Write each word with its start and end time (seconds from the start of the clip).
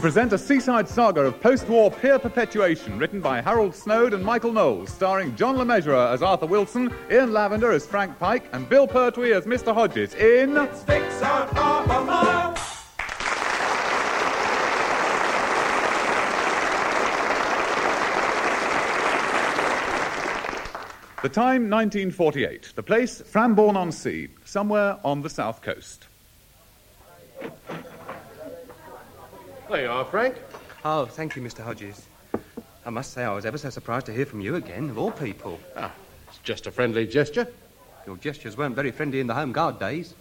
present 0.00 0.32
a 0.32 0.38
seaside 0.38 0.88
saga 0.88 1.20
of 1.20 1.38
post-war 1.42 1.90
pier 1.90 2.18
perpetuation, 2.18 2.98
written 2.98 3.20
by 3.20 3.42
Harold 3.42 3.74
Snoad 3.74 4.14
and 4.14 4.24
Michael 4.24 4.50
Knowles, 4.50 4.88
starring 4.88 5.36
John 5.36 5.58
Le 5.58 5.64
Mesurier 5.64 6.12
as 6.12 6.22
Arthur 6.22 6.46
Wilson, 6.46 6.90
Ian 7.10 7.34
Lavender 7.34 7.70
as 7.70 7.86
Frank 7.86 8.18
Pike, 8.18 8.48
and 8.52 8.66
Bill 8.66 8.86
Pertwee 8.86 9.32
as 9.32 9.44
Mr. 9.44 9.74
Hodges 9.74 10.14
in... 10.14 10.56
Half 10.56 11.90
a 11.90 12.04
mile. 12.04 12.54
The 21.22 21.28
time, 21.28 21.68
1948. 21.68 22.72
The 22.74 22.82
place, 22.82 23.20
Frambourne-on-Sea, 23.20 24.28
somewhere 24.46 24.98
on 25.04 25.20
the 25.20 25.28
south 25.28 25.60
coast. 25.60 26.06
There 29.70 29.82
you 29.82 29.88
are, 29.88 30.04
Frank. 30.04 30.34
Oh, 30.84 31.06
thank 31.06 31.36
you, 31.36 31.42
Mr. 31.42 31.60
Hodges. 31.60 32.08
I 32.84 32.90
must 32.90 33.12
say 33.12 33.22
I 33.22 33.32
was 33.32 33.46
ever 33.46 33.56
so 33.56 33.70
surprised 33.70 34.06
to 34.06 34.12
hear 34.12 34.26
from 34.26 34.40
you 34.40 34.56
again, 34.56 34.90
of 34.90 34.98
all 34.98 35.12
people. 35.12 35.60
Ah, 35.76 35.92
it's 36.26 36.38
just 36.38 36.66
a 36.66 36.72
friendly 36.72 37.06
gesture. 37.06 37.46
Your 38.04 38.16
gestures 38.16 38.56
weren't 38.56 38.74
very 38.74 38.90
friendly 38.90 39.20
in 39.20 39.28
the 39.28 39.34
Home 39.34 39.52
Guard 39.52 39.78
days. 39.78 40.14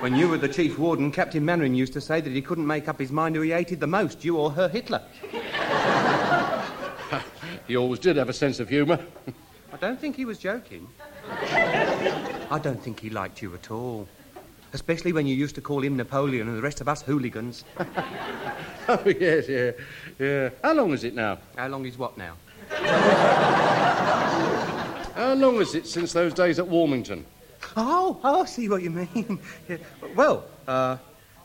When 0.00 0.16
you 0.16 0.26
were 0.28 0.38
the 0.38 0.48
chief 0.48 0.76
warden, 0.76 1.12
Captain 1.12 1.44
Mannering 1.44 1.72
used 1.72 1.92
to 1.92 2.00
say 2.00 2.20
that 2.20 2.32
he 2.32 2.42
couldn't 2.42 2.66
make 2.66 2.88
up 2.88 2.98
his 2.98 3.12
mind 3.12 3.36
who 3.36 3.42
he 3.42 3.50
hated 3.50 3.78
the 3.78 3.86
most, 3.86 4.24
you 4.24 4.38
or 4.38 4.52
Herr 4.52 4.68
Hitler. 4.68 5.02
He 7.68 7.76
always 7.76 8.00
did 8.00 8.16
have 8.16 8.28
a 8.28 8.32
sense 8.32 8.58
of 8.58 8.68
humour. 8.68 8.98
I 9.72 9.76
don't 9.76 10.00
think 10.00 10.16
he 10.16 10.24
was 10.24 10.38
joking. 10.38 10.88
I 11.30 12.58
don't 12.60 12.82
think 12.82 12.98
he 12.98 13.10
liked 13.10 13.40
you 13.40 13.54
at 13.54 13.70
all. 13.70 14.08
Especially 14.72 15.12
when 15.12 15.26
you 15.26 15.34
used 15.34 15.54
to 15.56 15.60
call 15.60 15.82
him 15.82 15.96
Napoleon 15.96 16.48
and 16.48 16.56
the 16.56 16.62
rest 16.62 16.80
of 16.80 16.88
us 16.88 17.02
hooligans. 17.02 17.64
oh, 18.88 19.02
yes, 19.04 19.48
yeah, 19.48 19.72
yeah. 20.18 20.50
How 20.62 20.72
long 20.74 20.92
is 20.92 21.04
it 21.04 21.14
now? 21.14 21.38
How 21.56 21.68
long 21.68 21.84
is 21.86 21.98
what 21.98 22.16
now? 22.16 22.34
How 25.14 25.34
long 25.34 25.60
is 25.60 25.74
it 25.74 25.86
since 25.86 26.12
those 26.12 26.32
days 26.32 26.58
at 26.58 26.66
Warmington? 26.66 27.24
Oh, 27.76 28.18
oh, 28.22 28.42
I 28.42 28.44
see 28.46 28.68
what 28.68 28.82
you 28.82 28.90
mean. 28.90 29.38
Yeah. 29.68 29.76
Well, 30.14 30.44
uh, 30.66 30.96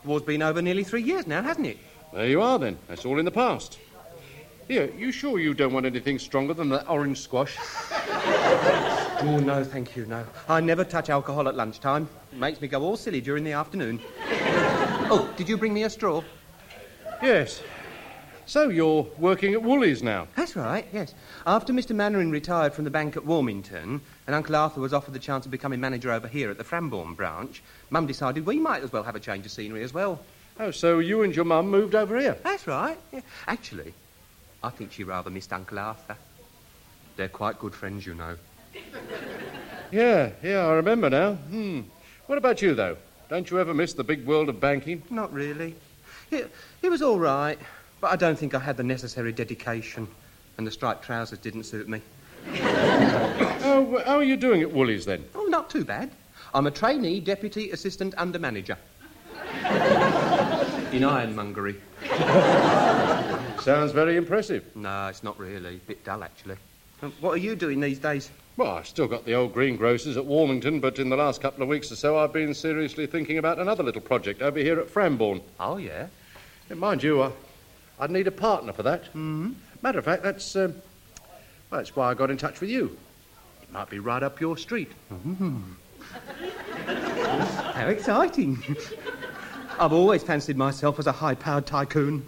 the 0.02 0.08
war's 0.08 0.22
been 0.22 0.42
over 0.42 0.62
nearly 0.62 0.84
three 0.84 1.02
years 1.02 1.26
now, 1.26 1.42
hasn't 1.42 1.66
it? 1.66 1.78
There 2.12 2.26
you 2.26 2.40
are, 2.40 2.58
then. 2.58 2.78
That's 2.88 3.04
all 3.04 3.18
in 3.18 3.24
the 3.24 3.30
past. 3.30 3.78
Here, 4.68 4.90
you 4.96 5.12
sure 5.12 5.38
you 5.38 5.54
don't 5.54 5.72
want 5.72 5.86
anything 5.86 6.18
stronger 6.18 6.54
than 6.54 6.68
that 6.70 6.88
orange 6.88 7.20
squash? 7.20 7.56
Oh, 9.18 9.38
no, 9.38 9.64
thank 9.64 9.96
you, 9.96 10.04
no. 10.06 10.24
I 10.48 10.60
never 10.60 10.84
touch 10.84 11.08
alcohol 11.08 11.48
at 11.48 11.54
lunchtime. 11.54 12.08
It 12.32 12.38
makes 12.38 12.60
me 12.60 12.68
go 12.68 12.82
all 12.82 12.96
silly 12.96 13.20
during 13.20 13.44
the 13.44 13.52
afternoon. 13.52 14.00
oh, 15.10 15.32
did 15.36 15.48
you 15.48 15.56
bring 15.56 15.72
me 15.72 15.84
a 15.84 15.90
straw? 15.90 16.22
Yes. 17.22 17.62
So 18.44 18.68
you're 18.68 19.06
working 19.18 19.54
at 19.54 19.62
Woolies 19.62 20.02
now? 20.02 20.28
That's 20.36 20.54
right, 20.54 20.86
yes. 20.92 21.14
After 21.46 21.72
Mr. 21.72 21.96
Mannering 21.96 22.30
retired 22.30 22.74
from 22.74 22.84
the 22.84 22.90
bank 22.90 23.16
at 23.16 23.24
Warmington 23.24 24.00
and 24.26 24.34
Uncle 24.36 24.54
Arthur 24.54 24.80
was 24.80 24.92
offered 24.92 25.14
the 25.14 25.18
chance 25.18 25.46
of 25.46 25.50
becoming 25.50 25.80
manager 25.80 26.12
over 26.12 26.28
here 26.28 26.50
at 26.50 26.58
the 26.58 26.64
Frambourne 26.64 27.16
branch, 27.16 27.62
Mum 27.90 28.06
decided 28.06 28.46
we 28.46 28.58
might 28.60 28.82
as 28.82 28.92
well 28.92 29.02
have 29.02 29.16
a 29.16 29.20
change 29.20 29.46
of 29.46 29.52
scenery 29.52 29.82
as 29.82 29.92
well. 29.92 30.20
Oh, 30.60 30.70
so 30.70 31.00
you 31.00 31.22
and 31.22 31.34
your 31.34 31.44
mum 31.44 31.68
moved 31.68 31.94
over 31.94 32.18
here? 32.18 32.36
That's 32.42 32.66
right. 32.66 32.98
Yeah. 33.12 33.20
Actually, 33.46 33.92
I 34.62 34.70
think 34.70 34.92
she 34.92 35.04
rather 35.04 35.28
missed 35.28 35.52
Uncle 35.52 35.78
Arthur. 35.78 36.16
They're 37.16 37.28
quite 37.28 37.58
good 37.58 37.74
friends, 37.74 38.06
you 38.06 38.14
know. 38.14 38.36
Yeah, 39.92 40.30
yeah, 40.42 40.66
I 40.66 40.72
remember 40.72 41.08
now. 41.08 41.34
Hmm. 41.34 41.82
What 42.26 42.38
about 42.38 42.60
you, 42.60 42.74
though? 42.74 42.96
Don't 43.28 43.48
you 43.48 43.60
ever 43.60 43.72
miss 43.72 43.92
the 43.92 44.02
big 44.02 44.26
world 44.26 44.48
of 44.48 44.58
banking? 44.58 45.00
Not 45.10 45.32
really. 45.32 45.76
It, 46.32 46.50
it 46.82 46.88
was 46.88 47.02
all 47.02 47.20
right, 47.20 47.56
but 48.00 48.10
I 48.10 48.16
don't 48.16 48.36
think 48.36 48.52
I 48.52 48.58
had 48.58 48.76
the 48.76 48.82
necessary 48.82 49.30
dedication, 49.32 50.08
and 50.58 50.66
the 50.66 50.72
striped 50.72 51.04
trousers 51.04 51.38
didn't 51.38 51.64
suit 51.64 51.88
me. 51.88 52.00
Oh, 53.68 54.00
how 54.06 54.16
are 54.16 54.22
you 54.22 54.36
doing 54.36 54.62
at 54.62 54.72
Woolies 54.72 55.04
then? 55.04 55.24
Oh, 55.34 55.44
not 55.46 55.68
too 55.68 55.84
bad. 55.84 56.10
I'm 56.54 56.66
a 56.66 56.70
trainee 56.70 57.20
deputy 57.20 57.72
assistant 57.72 58.14
under 58.16 58.38
manager. 58.38 58.78
In 60.92 61.04
ironmongery. 61.04 61.76
Sounds 63.60 63.92
very 63.92 64.16
impressive. 64.16 64.64
No, 64.76 65.08
it's 65.08 65.24
not 65.24 65.38
really. 65.38 65.76
A 65.76 65.78
Bit 65.78 66.04
dull, 66.04 66.22
actually. 66.22 66.56
What 67.20 67.32
are 67.32 67.38
you 67.38 67.56
doing 67.56 67.80
these 67.80 67.98
days? 67.98 68.30
Well, 68.56 68.72
I've 68.72 68.86
still 68.86 69.06
got 69.06 69.26
the 69.26 69.34
old 69.34 69.52
greengrocers 69.52 70.16
at 70.16 70.24
Warmington, 70.24 70.80
but 70.80 70.98
in 70.98 71.10
the 71.10 71.16
last 71.16 71.42
couple 71.42 71.62
of 71.62 71.68
weeks 71.68 71.92
or 71.92 71.96
so, 71.96 72.16
I've 72.16 72.32
been 72.32 72.54
seriously 72.54 73.06
thinking 73.06 73.36
about 73.36 73.58
another 73.58 73.82
little 73.82 74.00
project 74.00 74.40
over 74.40 74.58
here 74.58 74.80
at 74.80 74.88
Frambourne. 74.88 75.42
Oh, 75.60 75.76
yeah? 75.76 76.06
And 76.70 76.80
mind 76.80 77.02
you, 77.02 77.22
I, 77.22 77.32
I'd 78.00 78.10
need 78.10 78.26
a 78.26 78.32
partner 78.32 78.72
for 78.72 78.82
that. 78.82 79.04
Mm-hmm. 79.04 79.52
Matter 79.82 79.98
of 79.98 80.06
fact, 80.06 80.22
that's 80.22 80.56
um, 80.56 80.74
well, 81.70 81.80
that's 81.80 81.94
why 81.94 82.10
I 82.10 82.14
got 82.14 82.30
in 82.30 82.38
touch 82.38 82.62
with 82.62 82.70
you. 82.70 82.96
It 83.62 83.70
might 83.72 83.90
be 83.90 83.98
right 83.98 84.22
up 84.22 84.40
your 84.40 84.56
street. 84.56 84.90
How 86.86 87.88
exciting. 87.88 88.62
I've 89.78 89.92
always 89.92 90.22
fancied 90.22 90.56
myself 90.56 90.98
as 90.98 91.06
a 91.06 91.12
high 91.12 91.34
powered 91.34 91.66
tycoon. 91.66 92.24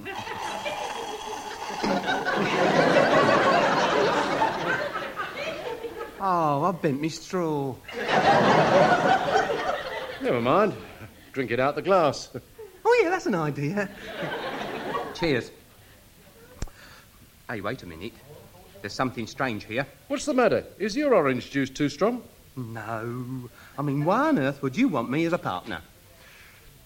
Oh, 6.20 6.64
I've 6.64 6.80
bent 6.82 7.00
me 7.00 7.08
straw. 7.08 7.74
Never 10.22 10.40
mind. 10.40 10.74
Drink 11.32 11.50
it 11.50 11.60
out 11.60 11.74
the 11.74 11.82
glass. 11.82 12.30
Oh, 12.84 13.00
yeah, 13.02 13.10
that's 13.10 13.26
an 13.26 13.34
idea. 13.34 13.88
Cheers. 15.14 15.50
Hey, 17.48 17.60
wait 17.60 17.82
a 17.82 17.86
minute. 17.86 18.12
There's 18.80 18.92
something 18.92 19.26
strange 19.26 19.64
here. 19.64 19.86
What's 20.08 20.24
the 20.24 20.34
matter? 20.34 20.64
Is 20.78 20.96
your 20.96 21.14
orange 21.14 21.50
juice 21.50 21.70
too 21.70 21.88
strong? 21.88 22.22
No. 22.56 23.48
I 23.76 23.82
mean, 23.82 24.04
why 24.04 24.28
on 24.28 24.38
earth 24.38 24.62
would 24.62 24.76
you 24.76 24.88
want 24.88 25.10
me 25.10 25.24
as 25.24 25.32
a 25.32 25.38
partner? 25.38 25.80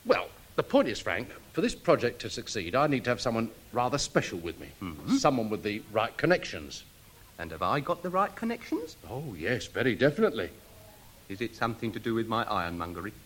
Well, 0.04 0.28
the 0.56 0.62
point 0.62 0.88
is, 0.88 0.98
Frank, 1.00 1.28
for 1.52 1.60
this 1.60 1.74
project 1.74 2.20
to 2.22 2.30
succeed, 2.30 2.74
I 2.74 2.86
need 2.86 3.04
to 3.04 3.10
have 3.10 3.20
someone 3.20 3.50
rather 3.72 3.98
special 3.98 4.38
with 4.38 4.58
me. 4.60 4.68
Mm-hmm. 4.82 5.16
Someone 5.16 5.48
with 5.50 5.62
the 5.62 5.82
right 5.92 6.16
connections. 6.16 6.84
And 7.38 7.50
have 7.50 7.62
I 7.62 7.80
got 7.80 8.02
the 8.02 8.10
right 8.10 8.34
connections? 8.34 8.96
Oh, 9.10 9.34
yes, 9.36 9.66
very 9.66 9.94
definitely. 9.94 10.50
Is 11.28 11.40
it 11.40 11.56
something 11.56 11.92
to 11.92 11.98
do 11.98 12.14
with 12.14 12.26
my 12.28 12.44
ironmongery? 12.44 13.12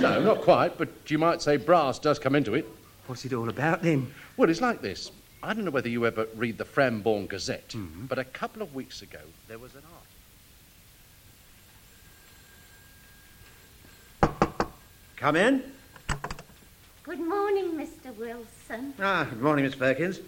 No, 0.00 0.20
not 0.20 0.42
quite, 0.42 0.78
but 0.78 0.88
you 1.08 1.18
might 1.18 1.42
say 1.42 1.56
brass 1.56 1.98
does 1.98 2.18
come 2.20 2.36
into 2.36 2.54
it. 2.54 2.66
What's 3.08 3.24
it 3.24 3.32
all 3.32 3.48
about 3.48 3.82
then? 3.82 4.12
Well, 4.36 4.48
it's 4.48 4.60
like 4.60 4.80
this. 4.80 5.10
I 5.42 5.54
don't 5.54 5.64
know 5.64 5.70
whether 5.72 5.88
you 5.88 6.06
ever 6.06 6.26
read 6.36 6.56
the 6.58 6.64
Frambourne 6.64 7.26
Gazette, 7.28 7.74
but 8.08 8.18
a 8.18 8.24
couple 8.24 8.62
of 8.62 8.74
weeks 8.74 9.02
ago 9.02 9.18
there 9.48 9.58
was 9.58 9.74
an 9.74 9.82
article. 14.22 14.42
Come 15.16 15.36
in. 15.36 15.62
Good 17.02 17.20
morning, 17.20 17.72
Mr. 17.72 18.14
Wilson. 18.16 18.94
Ah, 19.00 19.26
good 19.28 19.40
morning, 19.42 19.64
Miss 19.64 19.74
Perkins. 19.74 20.20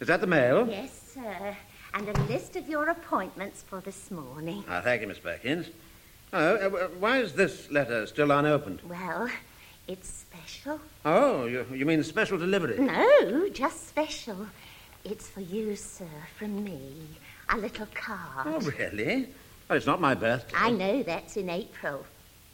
Is 0.00 0.06
that 0.08 0.20
the 0.20 0.26
mail? 0.26 0.66
Yes, 0.68 1.12
sir. 1.14 1.56
And 1.92 2.08
a 2.08 2.22
list 2.24 2.56
of 2.56 2.68
your 2.68 2.88
appointments 2.88 3.62
for 3.62 3.80
this 3.80 4.10
morning. 4.10 4.64
Ah, 4.68 4.80
thank 4.80 5.02
you, 5.02 5.08
Miss 5.08 5.18
Perkins. 5.18 5.68
Oh, 6.32 6.54
uh, 6.54 6.88
why 7.00 7.18
is 7.18 7.32
this 7.32 7.70
letter 7.70 8.06
still 8.06 8.30
unopened? 8.30 8.80
Well, 8.88 9.28
it's 9.88 10.08
special. 10.08 10.80
Oh, 11.04 11.46
you, 11.46 11.66
you 11.72 11.84
mean 11.84 12.02
special 12.04 12.38
delivery? 12.38 12.78
No, 12.78 13.48
just 13.48 13.88
special. 13.88 14.46
It's 15.04 15.28
for 15.28 15.40
you, 15.40 15.74
sir, 15.74 16.06
from 16.38 16.62
me. 16.62 17.08
A 17.48 17.58
little 17.58 17.88
card. 17.94 18.46
Oh, 18.46 18.60
really? 18.60 19.28
Well, 19.68 19.76
it's 19.76 19.86
not 19.86 20.00
my 20.00 20.14
birthday. 20.14 20.54
I 20.56 20.70
know 20.70 21.02
that's 21.02 21.36
in 21.36 21.50
April. 21.50 22.06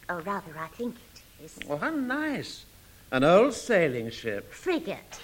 Or 0.08 0.20
rather, 0.20 0.56
I 0.58 0.68
think 0.68 0.94
it 1.14 1.44
is. 1.44 1.58
Oh, 1.68 1.76
how 1.76 1.90
nice. 1.90 2.64
An 3.10 3.22
old 3.24 3.52
sailing 3.52 4.10
ship. 4.10 4.50
Frigate. 4.52 5.20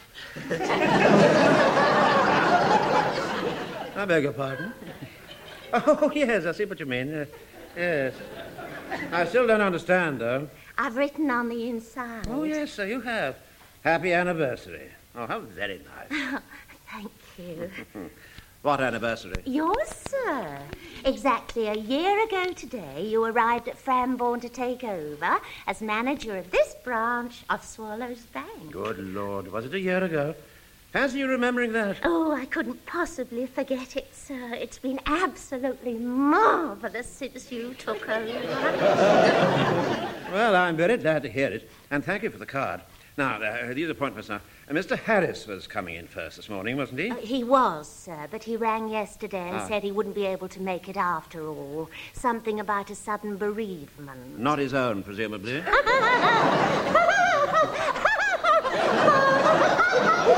I 4.02 4.04
beg 4.04 4.24
your 4.24 4.32
pardon. 4.32 4.72
Oh, 5.74 6.12
yes, 6.14 6.44
I 6.44 6.52
see 6.52 6.66
what 6.66 6.78
you 6.80 6.84
mean. 6.84 7.14
Uh, 7.14 7.24
yes. 7.74 8.12
I 9.10 9.24
still 9.24 9.46
don't 9.46 9.62
understand, 9.62 10.20
though. 10.20 10.50
I've 10.76 10.96
written 10.96 11.30
on 11.30 11.48
the 11.48 11.70
inside. 11.70 12.26
Oh, 12.28 12.42
yes, 12.42 12.72
sir, 12.72 12.84
you 12.84 13.00
have. 13.00 13.36
Happy 13.82 14.12
anniversary. 14.12 14.90
Oh, 15.14 15.26
how 15.26 15.40
very 15.40 15.80
nice. 16.10 16.40
Thank 16.90 17.12
you. 17.38 17.70
What 18.62 18.80
anniversary? 18.80 19.42
Yours, 19.44 19.88
sir. 19.88 20.58
Exactly 21.04 21.66
a 21.66 21.74
year 21.74 22.22
ago 22.24 22.52
today, 22.52 23.04
you 23.04 23.24
arrived 23.24 23.66
at 23.66 23.76
Frambourne 23.76 24.40
to 24.40 24.48
take 24.48 24.84
over 24.84 25.40
as 25.66 25.82
manager 25.82 26.36
of 26.36 26.48
this 26.52 26.76
branch 26.84 27.42
of 27.50 27.64
Swallows 27.64 28.20
Bank. 28.32 28.70
Good 28.70 29.00
Lord, 29.00 29.50
was 29.50 29.64
it 29.64 29.74
a 29.74 29.80
year 29.80 30.04
ago? 30.04 30.36
Fancy 30.92 31.20
you 31.20 31.26
remembering 31.26 31.72
that. 31.72 31.96
Oh, 32.04 32.32
I 32.32 32.44
couldn't 32.44 32.84
possibly 32.84 33.46
forget 33.46 33.96
it, 33.96 34.14
sir. 34.14 34.52
It's 34.52 34.78
been 34.78 35.00
absolutely 35.06 35.94
marvellous 35.94 37.06
since 37.06 37.50
you 37.50 37.72
took 37.74 38.08
over. 38.08 40.08
Well, 40.32 40.56
I'm 40.56 40.78
very 40.78 40.96
glad 40.96 41.22
to 41.24 41.28
hear 41.28 41.48
it, 41.48 41.68
and 41.90 42.02
thank 42.02 42.22
you 42.22 42.30
for 42.30 42.38
the 42.38 42.46
card. 42.46 42.80
Now, 43.18 43.34
uh, 43.42 43.74
these 43.74 43.90
appointments 43.90 44.30
now. 44.30 44.40
Uh, 44.66 44.72
Mr. 44.72 44.98
Harris 44.98 45.46
was 45.46 45.66
coming 45.66 45.96
in 45.96 46.06
first 46.06 46.36
this 46.36 46.48
morning, 46.48 46.78
wasn't 46.78 47.00
he? 47.00 47.10
Uh, 47.10 47.16
he 47.16 47.44
was, 47.44 47.86
sir, 47.86 48.26
but 48.30 48.42
he 48.42 48.56
rang 48.56 48.88
yesterday 48.88 49.46
and 49.50 49.58
Ah. 49.58 49.68
said 49.68 49.82
he 49.82 49.92
wouldn't 49.92 50.14
be 50.14 50.24
able 50.24 50.48
to 50.48 50.62
make 50.62 50.88
it 50.88 50.96
after 50.96 51.46
all. 51.46 51.90
Something 52.14 52.60
about 52.60 52.88
a 52.88 52.94
sudden 52.94 53.36
bereavement. 53.36 54.38
Not 54.38 54.58
his 54.58 54.72
own, 54.72 55.02
presumably. 55.02 55.62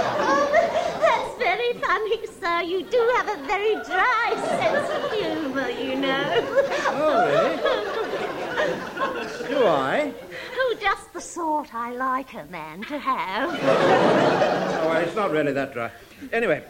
That's 0.04 1.36
very 1.38 1.72
funny, 1.74 2.26
sir. 2.44 2.62
You 2.62 2.82
do 2.84 3.12
have 3.16 3.28
a 3.28 3.36
very 3.46 3.74
dry 3.74 4.34
sense 4.58 4.90
of 4.90 5.12
humour, 5.12 5.68
you 5.70 5.96
know. 5.96 6.34
oh, 6.88 7.26
really? 7.32 7.56
Do 9.48 9.66
I? 9.66 10.12
Oh, 10.56 10.76
just 10.80 11.12
the 11.12 11.20
sort 11.20 11.74
I 11.74 11.92
like 11.92 12.32
a 12.34 12.44
man 12.46 12.82
to 12.84 12.98
have. 12.98 13.50
Oh, 13.50 14.88
well, 14.88 15.02
it's 15.02 15.16
not 15.16 15.30
really 15.30 15.52
that 15.52 15.72
dry. 15.72 15.90
Anyway, 16.32 16.62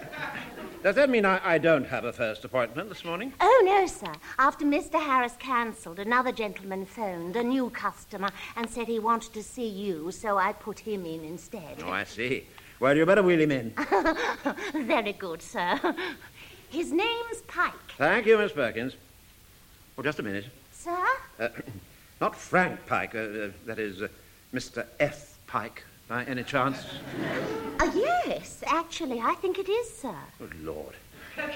does 0.83 0.97
that 0.97 1.11
mean 1.11 1.25
I, 1.25 1.55
I 1.55 1.59
don't 1.59 1.87
have 1.87 2.05
a 2.05 2.13
first 2.13 2.45
appointment 2.45 2.89
this 2.89 3.05
morning? 3.05 3.33
Oh, 3.41 3.63
no, 3.65 3.87
sir. 3.87 4.13
After 4.39 4.65
Mr. 4.65 4.95
Harris 4.95 5.35
cancelled, 5.39 5.99
another 5.99 6.33
gentleman 6.33 6.87
phoned, 6.87 7.37
a 7.37 7.43
new 7.43 7.71
customer, 7.71 8.31
and 8.57 8.69
said 8.69 8.87
he 8.87 8.99
wanted 8.99 9.33
to 9.35 9.43
see 9.43 9.69
you, 9.69 10.11
so 10.11 10.39
I 10.39 10.53
put 10.53 10.79
him 10.79 11.07
in 11.07 11.25
instead. 11.25 11.83
Oh, 11.85 11.91
I 11.91 12.05
see. 12.05 12.47
Well, 12.85 12.99
you 12.99 13.07
better 13.07 13.23
wheel 13.23 13.41
him 13.41 13.51
in. 13.51 13.73
Very 14.75 15.15
good, 15.15 15.41
sir. 15.41 15.81
His 16.69 16.93
name's 16.93 17.41
Pike. 17.49 17.73
Thank 17.97 18.27
you, 18.27 18.37
Miss 18.37 18.53
Perkins. 18.53 18.95
Oh, 19.97 20.03
just 20.03 20.19
a 20.19 20.23
minute. 20.23 20.45
Sir? 20.71 21.03
Uh, 21.41 21.49
not 22.21 22.37
Frank 22.37 22.85
Pike, 22.85 23.15
uh, 23.15 23.21
uh, 23.21 23.51
that 23.65 23.79
is 23.79 24.03
uh, 24.03 24.09
Mr. 24.53 24.85
F. 25.01 25.39
Pike, 25.47 25.83
by 26.09 26.25
any 26.25 26.43
chance? 26.43 26.85
Uh, 27.81 27.91
yes, 27.95 28.63
actually, 28.67 29.19
I 29.19 29.35
think 29.41 29.59
it 29.59 29.69
is, 29.69 29.93
sir. 29.99 30.15
Good 30.39 30.63
Lord. 30.63 30.95
oh, 31.39 31.49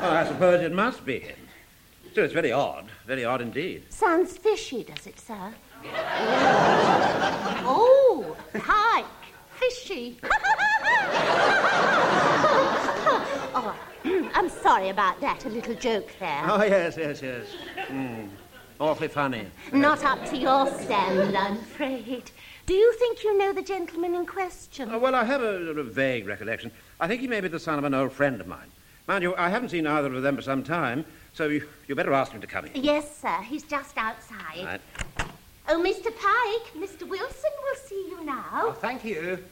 I 0.00 0.24
suppose 0.26 0.62
it 0.62 0.72
must 0.72 1.04
be 1.04 1.18
him. 1.18 1.36
Still, 2.12 2.24
it's 2.24 2.32
very 2.32 2.52
odd. 2.52 2.88
Very 3.06 3.24
odd 3.24 3.42
indeed. 3.42 3.82
Sounds 3.90 4.38
fishy, 4.38 4.82
does 4.84 5.06
it, 5.06 5.20
sir? 5.20 5.52
oh, 7.64 8.36
Pike. 8.54 9.04
Fishy. 9.58 10.18
oh, 13.54 13.74
I'm 14.34 14.48
sorry 14.48 14.90
about 14.90 15.20
that. 15.20 15.44
A 15.44 15.48
little 15.48 15.74
joke 15.74 16.10
there. 16.18 16.44
Oh, 16.46 16.62
yes, 16.62 16.96
yes, 16.96 17.22
yes. 17.22 17.46
Mm. 17.88 18.28
Awfully 18.78 19.08
funny. 19.08 19.46
Not 19.72 20.04
up 20.04 20.24
to 20.26 20.36
your 20.36 20.66
standard, 20.82 21.34
I'm 21.34 21.56
afraid. 21.56 22.30
Do 22.66 22.74
you 22.74 22.92
think 22.94 23.24
you 23.24 23.38
know 23.38 23.52
the 23.52 23.62
gentleman 23.62 24.14
in 24.14 24.26
question? 24.26 24.90
Oh, 24.92 24.98
well, 24.98 25.14
I 25.14 25.24
have 25.24 25.40
a, 25.40 25.64
sort 25.64 25.78
of 25.78 25.86
vague 25.86 26.26
recollection. 26.26 26.70
I 27.00 27.08
think 27.08 27.22
he 27.22 27.28
may 27.28 27.40
be 27.40 27.48
the 27.48 27.60
son 27.60 27.78
of 27.78 27.84
an 27.84 27.94
old 27.94 28.12
friend 28.12 28.40
of 28.40 28.46
mine. 28.46 28.70
Mind 29.06 29.22
you, 29.22 29.34
I 29.36 29.48
haven't 29.48 29.68
seen 29.70 29.86
either 29.86 30.12
of 30.12 30.22
them 30.22 30.36
for 30.36 30.42
some 30.42 30.62
time, 30.64 31.04
so 31.32 31.46
you, 31.46 31.66
you 31.86 31.94
better 31.94 32.12
ask 32.12 32.32
him 32.32 32.40
to 32.40 32.46
come 32.46 32.66
in. 32.66 32.72
Yes, 32.74 33.16
sir. 33.16 33.40
He's 33.42 33.62
just 33.62 33.96
outside. 33.96 34.64
Right. 34.64 34.80
Oh, 35.68 35.82
Mr. 35.82 36.14
Pike, 36.14 36.74
Mr. 36.80 37.08
Wilson 37.08 37.50
will 37.62 37.76
see 37.86 38.06
you 38.08 38.24
now. 38.24 38.44
Oh, 38.52 38.66
now. 38.68 38.72
thank 38.72 39.04
you. 39.04 39.42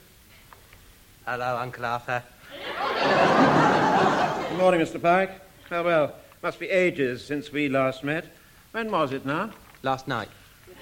Hello, 1.27 1.57
Uncle 1.57 1.85
Arthur. 1.85 2.23
Good 4.49 4.59
morning, 4.59 4.81
Mr. 4.81 5.03
Pike. 5.03 5.41
Oh, 5.73 5.83
well, 5.83 6.15
must 6.41 6.61
be 6.61 6.69
ages 6.69 7.25
since 7.25 7.51
we 7.51 7.69
last 7.69 8.05
met. 8.05 8.27
When 8.71 8.93
was 8.93 9.13
it 9.13 9.27
now? 9.27 9.51
Last 9.83 10.07
night. 10.07 10.29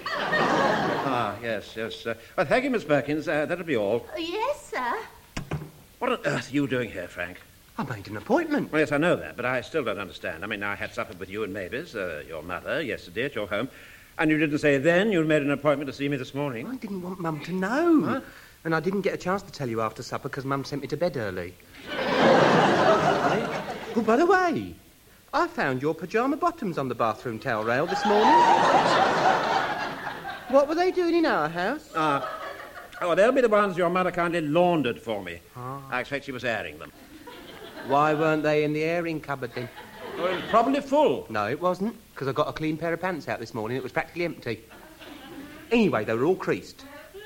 Ah, 0.07 1.37
yes, 1.43 1.73
yes. 1.77 2.07
Uh, 2.07 2.15
well, 2.37 2.45
thank 2.47 2.65
you, 2.65 2.71
Miss 2.71 2.85
Perkins. 2.85 3.27
Uh, 3.27 3.47
that'll 3.47 3.65
be 3.65 3.77
all. 3.77 4.07
Oh, 4.15 4.19
yes, 4.19 4.71
sir. 4.71 4.99
What 5.99 6.13
on 6.13 6.19
earth 6.27 6.51
are 6.51 6.55
you 6.55 6.67
doing 6.67 6.91
here, 6.91 7.09
Frank? 7.09 7.41
I 7.79 7.85
made 7.85 8.07
an 8.09 8.19
appointment. 8.19 8.71
Well, 8.71 8.81
yes, 8.81 8.93
I 8.93 8.99
know 8.99 9.17
that, 9.17 9.37
but 9.37 9.47
I 9.47 9.63
still 9.63 9.83
don't 9.83 9.99
understand. 9.99 10.45
I 10.45 10.47
mean, 10.47 10.63
I 10.63 10.75
had 10.75 10.93
supper 10.93 11.17
with 11.17 11.31
you 11.31 11.43
and 11.43 11.55
Mavis, 11.55 11.95
uh, 11.95 12.23
your 12.29 12.43
mother, 12.43 12.83
yesterday 12.83 13.25
at 13.25 13.35
your 13.35 13.47
home, 13.47 13.69
and 14.23 14.31
you 14.31 14.39
didn't 14.39 14.59
say 14.59 14.79
then 14.79 15.11
you'd 15.11 15.27
made 15.27 15.43
an 15.43 15.51
appointment 15.51 15.89
to 15.89 15.93
see 15.93 16.09
me 16.09 16.17
this 16.17 16.33
morning. 16.33 16.69
I 16.69 16.77
didn't 16.77 17.03
want 17.03 17.19
Mum 17.19 17.41
to 17.41 17.53
know. 17.53 18.23
And 18.65 18.73
I 18.73 18.79
didn't 18.79 19.01
get 19.01 19.15
a 19.15 19.17
chance 19.17 19.43
to 19.43 19.51
tell 19.51 19.69
you 19.69 19.81
after 19.81 20.05
supper 20.05 20.29
because 20.29 20.45
Mum 20.45 20.65
sent 20.65 20.81
me 20.81 20.87
to 20.89 20.97
bed 20.97 21.17
early. 21.17 21.55
oh, 21.91 24.05
by 24.07 24.17
the 24.17 24.25
way, 24.25 24.77
I 25.35 25.49
found 25.49 25.83
your 25.83 25.93
pyjama 25.93 26.37
bottoms 26.37 26.79
on 26.79 26.89
the 26.89 26.95
bathroom 26.95 27.41
towel 27.41 27.65
rail 27.65 27.85
this 27.85 28.07
morning. 28.07 28.29
what 30.51 30.69
were 30.69 30.77
they 30.77 30.93
doing 30.93 31.17
in 31.17 31.27
our 31.27 31.49
house? 31.49 31.91
Ah, 31.97 32.33
oh, 33.01 33.17
they'll 33.17 33.33
be 33.33 33.41
the 33.41 33.49
ones 33.49 33.77
your 33.77 33.91
mother 33.91 34.13
kindly 34.13 34.43
laundered 34.43 35.03
for 35.03 35.21
me. 35.21 35.41
I 35.57 35.99
expect 35.99 36.27
she 36.27 36.33
was 36.33 36.45
airing 36.45 36.79
them. 36.79 36.93
Why 37.89 38.15
weren't 38.15 38.45
they 38.45 38.63
in 38.63 38.73
the 38.73 38.85
airing 38.85 39.21
cupboard 39.21 39.51
then? 39.57 39.69
Well, 40.17 40.41
probably 40.51 40.81
full. 40.81 41.27
No, 41.29 41.49
it 41.49 41.61
wasn't, 41.61 41.97
because 42.23 42.33
I 42.33 42.37
got 42.37 42.49
a 42.49 42.53
clean 42.53 42.77
pair 42.77 42.93
of 42.93 43.01
pants 43.01 43.27
out 43.27 43.41
this 43.41 43.53
morning. 43.53 43.77
It 43.77 43.83
was 43.83 43.91
practically 43.91 44.25
empty. 44.25 44.63
Anyway, 45.73 46.05
they 46.05 46.15
were 46.15 46.25
all 46.25 46.37
creased. 46.37 46.85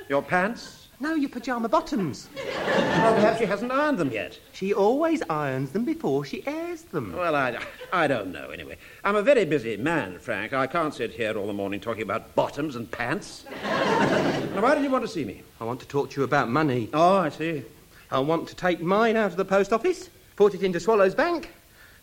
Your 0.08 0.22
pants? 0.22 0.88
No, 1.00 1.14
your 1.14 1.28
pyjama 1.28 1.68
bottoms. 1.68 2.30
Well, 2.34 3.14
perhaps 3.14 3.38
she 3.38 3.44
hasn't 3.44 3.72
ironed 3.72 3.98
them 3.98 4.10
yet. 4.10 4.38
She 4.52 4.72
always 4.72 5.22
irons 5.28 5.72
them 5.72 5.84
before 5.84 6.24
she 6.24 6.46
airs 6.46 6.80
them. 6.84 7.14
Well, 7.14 7.34
I, 7.34 7.58
I 7.92 8.06
don't 8.06 8.32
know, 8.32 8.48
anyway. 8.48 8.78
I'm 9.04 9.16
a 9.16 9.22
very 9.22 9.44
busy 9.44 9.76
man, 9.76 10.18
Frank. 10.18 10.54
I 10.54 10.66
can't 10.66 10.94
sit 10.94 11.10
here 11.10 11.36
all 11.36 11.46
the 11.46 11.52
morning 11.52 11.78
talking 11.78 12.02
about 12.02 12.34
bottoms 12.34 12.74
and 12.74 12.90
pants. 12.90 13.44
now, 13.62 14.62
why 14.62 14.74
did 14.74 14.82
you 14.82 14.90
want 14.90 15.04
to 15.04 15.10
see 15.10 15.26
me? 15.26 15.42
I 15.60 15.64
want 15.64 15.80
to 15.80 15.86
talk 15.86 16.08
to 16.12 16.20
you 16.22 16.24
about 16.24 16.48
money. 16.48 16.88
Oh, 16.94 17.18
I 17.18 17.28
see. 17.28 17.64
I 18.10 18.20
want 18.20 18.48
to 18.48 18.54
take 18.54 18.80
mine 18.80 19.18
out 19.18 19.32
of 19.32 19.36
the 19.36 19.44
post 19.44 19.74
office, 19.74 20.08
put 20.36 20.54
it 20.54 20.62
into 20.62 20.80
Swallow's 20.80 21.14
Bank, 21.14 21.50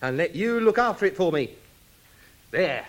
and 0.04 0.16
let 0.16 0.36
you 0.36 0.60
look 0.60 0.78
after 0.78 1.08
it 1.08 1.18
for 1.18 1.32
me. 1.32 1.56
There. 2.54 2.86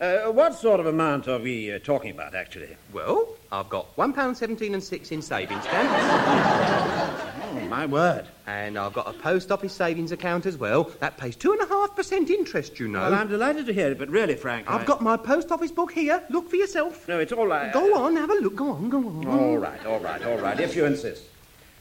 Uh, 0.00 0.30
what 0.30 0.54
sort 0.54 0.78
of 0.78 0.86
amount 0.86 1.26
are 1.26 1.40
we 1.40 1.72
uh, 1.72 1.80
talking 1.80 2.12
about, 2.12 2.32
actually? 2.36 2.68
Well, 2.92 3.26
I've 3.50 3.68
got 3.68 3.86
one 3.98 4.12
pound 4.12 4.36
seventeen 4.36 4.72
and 4.72 4.82
six 4.82 5.10
in 5.10 5.20
savings 5.20 5.64
Oh, 5.68 7.66
my 7.68 7.86
word. 7.86 8.26
and 8.46 8.78
I've 8.78 8.92
got 8.92 9.08
a 9.08 9.12
post 9.18 9.50
office 9.50 9.72
savings 9.72 10.12
account 10.12 10.46
as 10.46 10.56
well. 10.56 10.84
That 11.00 11.16
pays 11.16 11.34
two 11.34 11.50
and 11.50 11.60
a 11.60 11.66
half 11.66 11.96
percent 11.96 12.30
interest, 12.30 12.78
you 12.78 12.86
know. 12.86 13.00
Well, 13.00 13.14
I'm 13.14 13.26
delighted 13.26 13.66
to 13.66 13.72
hear 13.72 13.90
it, 13.90 13.98
but 13.98 14.08
really, 14.10 14.36
Frank, 14.36 14.70
I've 14.70 14.82
I- 14.82 14.84
got 14.84 15.02
my 15.02 15.16
post 15.16 15.50
office 15.50 15.72
book 15.72 15.90
here. 15.90 16.22
Look 16.30 16.48
for 16.48 16.54
yourself. 16.56 17.08
No, 17.08 17.18
it's 17.18 17.32
all 17.32 17.48
right. 17.48 17.72
Go 17.72 17.92
on, 18.04 18.14
have 18.14 18.30
a 18.30 18.34
look. 18.34 18.54
Go 18.54 18.70
on, 18.70 18.90
go 18.90 18.98
on. 18.98 19.26
All 19.26 19.58
right, 19.58 19.84
all 19.86 19.98
right, 19.98 20.24
all 20.24 20.38
right, 20.38 20.60
if 20.60 20.76
you 20.76 20.84
insist. 20.84 21.24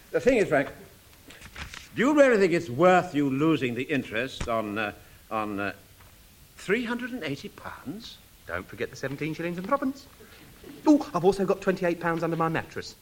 The 0.10 0.20
thing 0.20 0.38
is, 0.40 0.48
Frank, 0.48 0.70
do 1.96 2.02
you 2.02 2.16
really 2.20 2.40
think 2.40 2.54
it's 2.54 2.72
worth 2.72 3.14
you 3.14 3.30
losing 3.30 3.76
the 3.76 3.84
interest 3.84 4.50
on, 4.50 4.80
uh, 4.80 4.94
on 5.30 5.60
uh, 5.60 5.74
380 6.60 7.50
pounds? 7.50 8.18
Don't 8.46 8.68
forget 8.68 8.90
the 8.90 8.96
17 8.96 9.34
shillings 9.34 9.58
and 9.58 9.68
threepence. 9.68 10.06
Oh, 10.86 11.10
I've 11.14 11.24
also 11.24 11.46
got 11.46 11.62
28 11.62 12.00
pounds 12.00 12.24
under 12.24 12.36
my 12.36 12.50
mattress. 12.50 12.96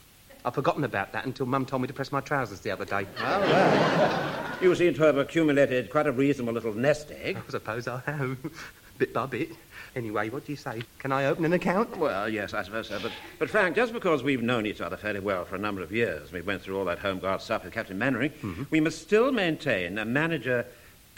I've 0.46 0.54
forgotten 0.54 0.84
about 0.84 1.12
that 1.14 1.26
until 1.26 1.46
Mum 1.46 1.66
told 1.66 1.82
me 1.82 1.88
to 1.88 1.94
press 1.94 2.12
my 2.12 2.22
trousers 2.22 2.62
the 2.62 2.72
other 2.72 2.86
day. 2.86 3.06
Well, 3.20 3.42
well, 3.42 4.56
you 4.62 4.74
seem 4.76 4.94
to 4.94 5.04
have 5.04 5.18
accumulated 5.18 5.90
quite 5.90 6.08
a 6.08 6.12
reasonable 6.12 6.54
little 6.54 6.74
nest 6.74 7.12
egg. 7.12 7.38
I 7.48 7.52
suppose 7.52 7.88
I 7.88 8.02
have, 8.06 8.38
bit 8.98 9.14
by 9.14 9.26
bit. 9.26 9.50
Anyway, 9.96 10.30
what 10.30 10.46
do 10.46 10.52
you 10.52 10.56
say? 10.56 10.84
Can 11.00 11.12
I 11.12 11.26
open 11.26 11.44
an 11.44 11.54
account? 11.54 11.98
Well, 11.98 12.30
yes, 12.30 12.54
I 12.54 12.62
suppose 12.62 12.88
so. 12.88 13.00
But, 13.02 13.12
but 13.40 13.50
Frank, 13.50 13.76
just 13.76 13.92
because 13.92 14.22
we've 14.22 14.44
known 14.44 14.68
each 14.68 14.80
other 14.80 14.96
fairly 14.96 15.20
well 15.20 15.44
for 15.44 15.56
a 15.56 15.60
number 15.60 15.82
of 15.82 15.92
years, 15.92 16.32
we 16.32 16.42
went 16.42 16.62
through 16.62 16.78
all 16.78 16.86
that 16.86 17.00
home 17.00 17.20
guard 17.20 17.42
stuff 17.42 17.64
with 17.64 17.74
Captain 17.74 17.98
Mannering, 17.98 18.30
mm-hmm. 18.30 18.64
we 18.70 18.80
must 18.80 19.02
still 19.02 19.32
maintain 19.32 19.98
a 19.98 20.06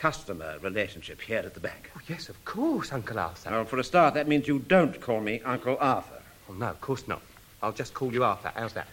manager-customer 0.02 0.60
relationship 0.62 1.22
here 1.22 1.40
at 1.40 1.54
the 1.54 1.60
bank. 1.60 1.92
Oh, 1.96 2.02
yes, 2.08 2.30
of 2.30 2.46
course, 2.46 2.94
Uncle 2.94 3.20
Arthur. 3.20 3.50
Well, 3.52 3.66
for 3.66 3.80
a 3.80 3.84
start, 3.84 4.14
that 4.14 4.28
means 4.28 4.48
you 4.48 4.60
don't 4.60 5.00
call 5.02 5.20
me 5.20 5.42
Uncle 5.46 5.78
Arthur. 5.80 6.22
Oh, 6.50 6.54
no, 6.54 6.68
of 6.68 6.82
course 6.82 7.08
not. 7.08 7.22
I'll 7.62 7.74
just 7.74 7.94
call 7.94 8.14
you 8.14 8.24
Arthur. 8.24 8.52
How's 8.56 8.74
that? 8.74 8.88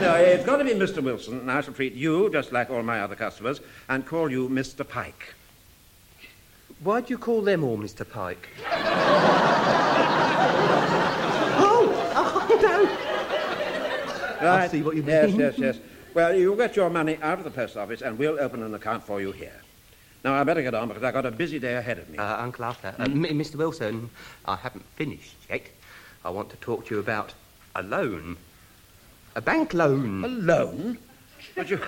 No, 0.00 0.14
it's 0.14 0.44
got 0.44 0.56
to 0.58 0.64
be 0.64 0.72
Mr. 0.72 1.02
Wilson, 1.02 1.40
and 1.40 1.50
I 1.50 1.60
shall 1.60 1.74
treat 1.74 1.94
you 1.94 2.30
just 2.30 2.52
like 2.52 2.70
all 2.70 2.82
my 2.82 3.00
other 3.00 3.14
customers 3.14 3.60
and 3.88 4.04
call 4.06 4.30
you 4.30 4.48
Mr. 4.48 4.86
Pike. 4.86 5.34
Why 6.80 7.00
do 7.00 7.08
you 7.08 7.18
call 7.18 7.40
them 7.42 7.64
all 7.64 7.78
Mr. 7.78 8.08
Pike? 8.08 8.48
oh, 8.66 8.90
oh, 12.14 12.58
no. 12.62 12.84
Right. 14.46 14.64
I 14.64 14.68
see 14.68 14.82
what 14.82 14.96
you 14.96 15.02
mean. 15.02 15.36
yes, 15.36 15.36
yes. 15.36 15.58
Yes. 15.58 15.78
Well, 16.12 16.34
you'll 16.36 16.56
get 16.56 16.76
your 16.76 16.90
money 16.90 17.18
out 17.22 17.38
of 17.38 17.44
the 17.44 17.50
post 17.50 17.76
office, 17.76 18.02
and 18.02 18.18
we'll 18.18 18.38
open 18.38 18.62
an 18.62 18.74
account 18.74 19.02
for 19.02 19.20
you 19.20 19.32
here. 19.32 19.63
Now, 20.24 20.32
I 20.32 20.42
better 20.42 20.62
get 20.62 20.74
on 20.74 20.88
because 20.88 21.02
I've 21.02 21.12
got 21.12 21.26
a 21.26 21.30
busy 21.30 21.58
day 21.58 21.74
ahead 21.74 21.98
of 21.98 22.08
me. 22.08 22.16
Uh, 22.16 22.42
Uncle 22.42 22.64
Arthur, 22.64 22.94
uh, 22.98 23.04
Mr. 23.04 23.56
Wilson, 23.56 24.08
I 24.46 24.56
haven't 24.56 24.84
finished 24.96 25.36
yet. 25.50 25.66
I 26.24 26.30
want 26.30 26.48
to 26.48 26.56
talk 26.56 26.86
to 26.86 26.94
you 26.94 27.00
about 27.00 27.34
a 27.76 27.82
loan. 27.82 28.38
A 29.36 29.42
bank 29.42 29.74
loan. 29.74 30.24
A 30.24 30.28
loan? 30.28 30.96
But 31.54 31.68
you, 31.68 31.78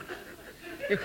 you... 0.90 0.98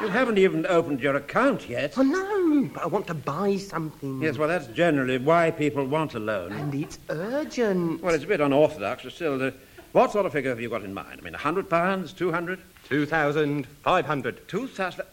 You 0.00 0.08
haven't 0.08 0.38
even 0.38 0.64
opened 0.66 1.00
your 1.00 1.14
account 1.16 1.68
yet. 1.68 1.92
Oh, 1.98 2.02
no, 2.02 2.70
but 2.72 2.82
I 2.82 2.86
want 2.86 3.06
to 3.08 3.14
buy 3.14 3.58
something. 3.58 4.22
Yes, 4.22 4.38
well, 4.38 4.48
that's 4.48 4.66
generally 4.68 5.18
why 5.18 5.50
people 5.50 5.84
want 5.84 6.14
a 6.14 6.18
loan. 6.18 6.52
And 6.52 6.74
it's 6.74 6.98
urgent. 7.10 8.02
Well, 8.02 8.14
it's 8.14 8.24
a 8.24 8.26
bit 8.26 8.40
unorthodox, 8.40 9.02
but 9.04 9.12
still, 9.12 9.40
uh, 9.40 9.50
what 9.92 10.10
sort 10.10 10.24
of 10.24 10.32
figure 10.32 10.48
have 10.48 10.60
you 10.60 10.70
got 10.70 10.84
in 10.84 10.94
mind? 10.94 11.18
I 11.20 11.22
mean, 11.22 11.34
a 11.34 11.38
hundred 11.38 11.68
pounds, 11.68 12.14
two 12.14 12.32
hundred, 12.32 12.60
2,500. 12.88 14.48
two 14.48 14.66
thousand. 14.66 15.06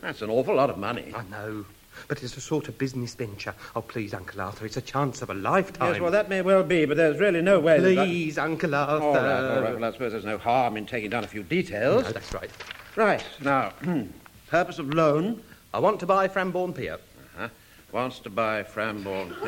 That's 0.00 0.22
an 0.22 0.30
awful 0.30 0.54
lot 0.54 0.70
of 0.70 0.78
money. 0.78 1.12
I 1.14 1.22
know. 1.30 1.64
But 2.06 2.22
it's 2.22 2.36
a 2.36 2.40
sort 2.40 2.68
of 2.68 2.78
business 2.78 3.14
venture. 3.16 3.52
Oh, 3.74 3.82
please, 3.82 4.14
Uncle 4.14 4.40
Arthur, 4.40 4.64
it's 4.66 4.76
a 4.76 4.80
chance 4.80 5.20
of 5.20 5.30
a 5.30 5.34
lifetime. 5.34 5.94
Yes, 5.94 6.00
well, 6.00 6.12
that 6.12 6.28
may 6.28 6.42
well 6.42 6.62
be, 6.62 6.84
but 6.84 6.96
there's 6.96 7.18
really 7.18 7.42
no 7.42 7.58
way. 7.58 7.80
that- 7.80 8.06
Please, 8.06 8.38
Uncle 8.38 8.72
Arthur. 8.74 9.04
All 9.04 9.14
right, 9.14 9.56
all 9.56 9.62
right. 9.62 9.74
Well, 9.74 9.84
I 9.84 9.90
suppose 9.92 10.12
there's 10.12 10.24
no 10.24 10.38
harm 10.38 10.76
in 10.76 10.86
taking 10.86 11.10
down 11.10 11.24
a 11.24 11.26
few 11.26 11.42
details. 11.42 12.04
No, 12.04 12.12
that's 12.12 12.32
right. 12.32 12.50
Right, 12.94 13.24
now, 13.42 13.70
hmm, 13.82 14.02
purpose 14.48 14.78
of 14.78 14.94
loan. 14.94 15.42
I 15.74 15.80
want 15.80 15.98
to 16.00 16.06
buy 16.06 16.28
Frambourne 16.28 16.72
Pier. 16.74 16.94
Uh-huh. 17.36 17.48
Wants 17.90 18.20
to 18.20 18.30
buy 18.30 18.62
Frambourne. 18.62 19.32
Uh, 19.42 19.46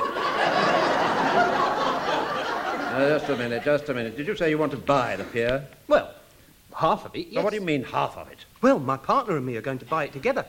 just 3.19 3.29
a 3.31 3.37
minute, 3.37 3.63
just 3.65 3.89
a 3.89 3.95
minute. 3.95 4.17
Did 4.17 4.27
you 4.27 4.35
say 4.37 4.51
you 4.51 4.59
want 4.59 4.73
to 4.73 4.79
buy 4.79 5.15
the 5.17 5.25
pier? 5.25 5.65
Well, 5.87 6.13
half 6.81 7.05
of 7.05 7.15
it, 7.15 7.27
yes. 7.27 7.35
Now, 7.35 7.43
what 7.43 7.51
do 7.51 7.57
you 7.57 7.63
mean, 7.63 7.85
half 7.85 8.17
of 8.17 8.31
it? 8.33 8.39
Well, 8.63 8.79
my 8.79 8.97
partner 8.97 9.37
and 9.37 9.45
me 9.45 9.57
are 9.57 9.61
going 9.61 9.79
to 9.81 9.85
buy 9.85 10.05
it 10.05 10.13
together. 10.15 10.47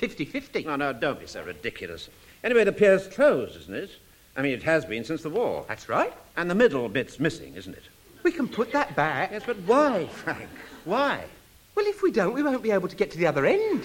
50-50. 0.00 0.64
No, 0.64 0.76
no, 0.76 0.92
don't 0.94 1.20
be 1.20 1.26
so 1.26 1.44
ridiculous. 1.44 2.08
Anyway, 2.42 2.64
the 2.64 2.72
pier's 2.72 3.06
closed, 3.08 3.56
isn't 3.56 3.74
it? 3.74 3.90
I 4.36 4.42
mean, 4.42 4.52
it 4.52 4.62
has 4.62 4.84
been 4.86 5.04
since 5.04 5.22
the 5.22 5.30
war. 5.30 5.64
That's 5.68 5.88
right. 5.88 6.12
And 6.36 6.50
the 6.50 6.54
middle 6.54 6.88
bit's 6.88 7.20
missing, 7.20 7.54
isn't 7.54 7.74
it? 7.74 7.84
We 8.22 8.32
can 8.32 8.48
put 8.48 8.72
that 8.72 8.96
back. 8.96 9.30
Yes, 9.30 9.42
but 9.46 9.58
why, 9.66 10.06
Frank? 10.06 10.48
Why? 10.86 11.22
Well, 11.74 11.86
if 11.86 12.02
we 12.02 12.10
don't, 12.10 12.34
we 12.34 12.42
won't 12.42 12.62
be 12.62 12.70
able 12.70 12.88
to 12.88 12.96
get 12.96 13.10
to 13.10 13.18
the 13.18 13.26
other 13.26 13.44
end. 13.44 13.84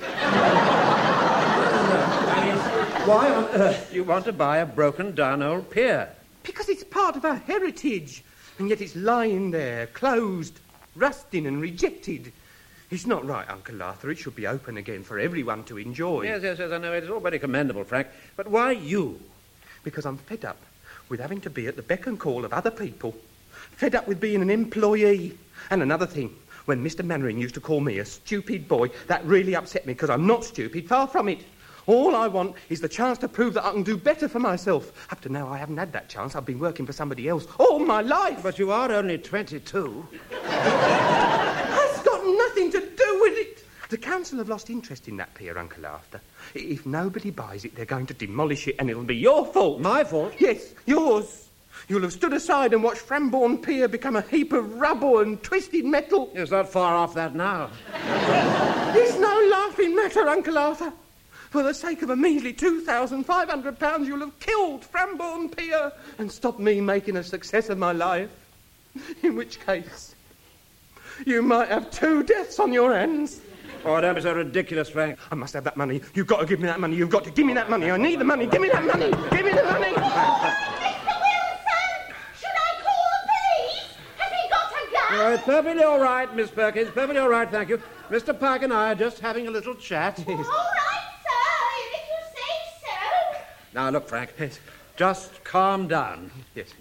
Why 3.06 3.30
on 3.30 3.46
earth 3.56 3.90
do 3.90 3.96
you 3.98 4.04
want 4.06 4.26
to 4.26 4.34
buy 4.34 4.58
a 4.60 4.66
broken 4.66 5.14
down 5.14 5.44
old 5.44 5.70
pier? 5.70 6.10
Because 6.44 6.70
it's 6.70 6.84
part 6.84 7.18
of 7.18 7.26
our 7.26 7.36
heritage. 7.36 8.24
And 8.58 8.70
yet 8.70 8.82
it's 8.82 8.96
lying 8.96 9.52
there, 9.52 9.88
closed, 9.88 10.60
rusting 10.96 11.46
and 11.46 11.62
rejected. 11.62 12.32
It's 12.92 13.06
not 13.06 13.26
right, 13.26 13.48
Uncle 13.50 13.82
Arthur. 13.84 14.10
It 14.10 14.18
should 14.18 14.36
be 14.36 14.48
open 14.48 14.78
again 14.78 15.04
for 15.04 15.20
everyone 15.20 15.64
to 15.66 15.78
enjoy. 15.78 16.24
Yes, 16.24 16.42
yes, 16.42 16.58
yes, 16.60 16.72
I 16.72 16.78
know. 16.80 16.94
It's 16.94 17.10
all 17.10 17.20
very 17.20 17.38
commendable, 17.38 17.84
Frank. 17.84 18.08
But 18.36 18.48
why 18.48 18.72
you? 18.72 19.20
Because 19.84 20.06
I'm 20.06 20.18
fed 20.18 20.46
up 20.46 20.58
with 21.08 21.20
having 21.20 21.42
to 21.42 21.50
be 21.50 21.68
at 21.68 21.76
the 21.76 21.82
beck 21.82 22.08
and 22.08 22.20
call 22.20 22.46
of 22.46 22.54
other 22.54 22.72
people. 22.72 23.16
Fed 23.72 23.96
up 23.96 24.08
with 24.08 24.20
being 24.20 24.42
an 24.42 24.50
employee. 24.50 25.38
And 25.70 25.84
another 25.84 26.08
thing, 26.08 26.36
when 26.66 26.84
Mr. 26.84 27.06
Mannering 27.06 27.38
used 27.38 27.56
to 27.56 27.62
call 27.62 27.80
me 27.80 28.00
a 28.00 28.06
stupid 28.06 28.68
boy, 28.68 28.90
that 29.08 29.24
really 29.26 29.56
upset 29.56 29.86
me 29.86 29.94
because 29.94 30.10
I'm 30.10 30.28
not 30.28 30.44
stupid, 30.44 30.88
far 30.88 31.08
from 31.08 31.30
it. 31.30 31.40
All 31.90 32.16
I 32.16 32.28
want 32.28 32.56
is 32.70 32.82
the 32.82 32.88
chance 32.88 33.18
to 33.18 33.28
prove 33.28 33.56
that 33.56 33.66
I 33.66 33.72
can 33.72 33.82
do 33.82 33.98
better 33.98 34.30
for 34.30 34.38
myself. 34.38 34.92
Up 35.12 35.22
to 35.22 35.30
now, 35.30 35.50
I 35.50 35.58
haven't 35.58 35.78
had 35.78 35.92
that 35.94 36.08
chance. 36.08 36.36
I've 36.36 36.46
been 36.46 36.60
working 36.60 36.86
for 36.86 36.94
somebody 36.94 37.28
else 37.28 37.48
all 37.58 37.80
my 37.80 38.02
life. 38.02 38.44
But 38.44 38.60
you 38.60 38.72
are 38.72 38.92
only 38.92 39.18
22. 39.18 40.08
That's 40.30 42.04
got 42.04 42.24
nothing 42.24 42.72
to 42.74 42.80
do 42.80 43.20
with 43.22 43.40
it. 43.40 43.66
The 43.90 43.98
council 43.98 44.38
have 44.38 44.50
lost 44.50 44.70
interest 44.70 45.08
in 45.08 45.18
that 45.18 45.34
pier, 45.34 45.58
Uncle 45.58 45.84
Arthur. 45.84 46.22
If 46.54 46.86
nobody 46.86 47.32
buys 47.32 47.66
it, 47.66 47.74
they're 47.74 47.86
going 47.86 48.06
to 48.06 48.14
demolish 48.14 48.68
it, 48.68 48.76
and 48.78 48.88
it'll 48.88 49.02
be 49.02 49.18
your 49.18 49.48
fault. 49.48 49.82
My 49.82 50.04
fault? 50.04 50.36
Yes, 50.38 50.76
yours. 50.86 51.50
You'll 51.88 52.04
have 52.04 52.14
stood 52.14 52.34
aside 52.34 52.72
and 52.74 52.84
watched 52.84 53.02
Frambourne 53.02 53.64
Pier 53.64 53.88
become 53.88 54.16
a 54.16 54.22
heap 54.22 54.54
of 54.54 54.76
rubble 54.76 55.22
and 55.22 55.42
twisted 55.42 55.86
metal. 55.86 56.30
It's 56.36 56.52
not 56.52 56.70
far 56.70 56.94
off 56.94 57.16
that 57.16 57.34
now. 57.34 57.72
It's 58.96 59.18
no 59.18 59.50
laughing 59.50 59.96
matter, 59.96 60.30
Uncle 60.30 60.56
Arthur. 60.56 60.94
For 61.50 61.64
the 61.64 61.74
sake 61.74 62.04
of 62.04 62.12
a 62.12 62.16
measly 62.16 62.54
£2,500, 62.54 64.06
you'll 64.06 64.20
have 64.20 64.40
killed 64.40 64.82
Frambourne 64.84 65.56
Pier 65.56 65.92
and 66.20 66.32
stopped 66.32 66.60
me 66.60 66.80
making 66.80 67.18
a 67.18 67.24
success 67.24 67.70
of 67.70 67.80
my 67.80 67.92
life. 67.92 68.30
In 69.24 69.36
which 69.36 69.60
case, 69.66 70.14
you 71.26 71.42
might 71.42 71.70
have 71.70 71.90
two 71.90 72.22
deaths 72.24 72.60
on 72.60 72.72
your 72.72 72.94
hands. 72.94 73.42
Oh, 73.84 74.00
don't 74.00 74.14
be 74.14 74.22
so 74.22 74.34
ridiculous, 74.34 74.90
Frank. 74.90 75.18
I 75.32 75.36
must 75.36 75.54
have 75.54 75.64
that 75.64 75.78
money. 75.78 76.02
You've 76.14 76.28
got 76.28 76.40
to 76.42 76.46
give 76.46 76.60
me 76.60 76.68
that 76.68 76.80
money. 76.80 76.96
You've 76.96 77.10
got 77.10 77.24
to 77.24 77.32
give 77.32 77.46
me 77.48 77.54
that 77.54 77.70
money. 77.70 77.90
I 77.90 77.98
need 77.98 78.20
the 78.20 78.26
money. 78.26 78.46
Give 78.46 78.62
me 78.62 78.70
that 78.70 78.84
money. 78.84 79.10
Give 79.10 79.46
me 79.46 79.52
the 79.52 79.64
money. 79.64 79.94
Mr. 79.94 81.14
Wilson! 81.24 82.14
Should 82.38 82.58
I 82.58 82.74
call 82.84 83.06
the 83.16 83.22
police? 83.32 83.96
Has 84.18 84.32
he 84.32 84.50
got 84.50 84.72
a 84.72 84.92
gun? 84.92 85.20
Oh, 85.20 85.34
it's 85.34 85.44
perfectly 85.44 85.84
all 85.84 86.00
right, 86.00 86.36
Miss 86.36 86.52
Perkins. 86.52 86.90
Perfectly 86.90 87.20
all 87.20 87.30
right, 87.30 87.50
thank 87.50 87.70
you. 87.70 87.82
Mr. 88.10 88.38
Pike 88.38 88.64
and 88.64 88.74
I 88.74 88.92
are 88.92 88.96
just 88.96 89.20
having 89.20 89.48
a 89.48 89.52
little 89.52 89.76
chat. 89.76 90.24
All 90.28 90.36
Now, 93.74 93.90
look, 93.90 94.08
Frank. 94.08 94.34
Yes. 94.40 94.60
Just 94.96 95.44
calm 95.44 95.88
down. 95.88 96.32
Yes. 96.56 96.74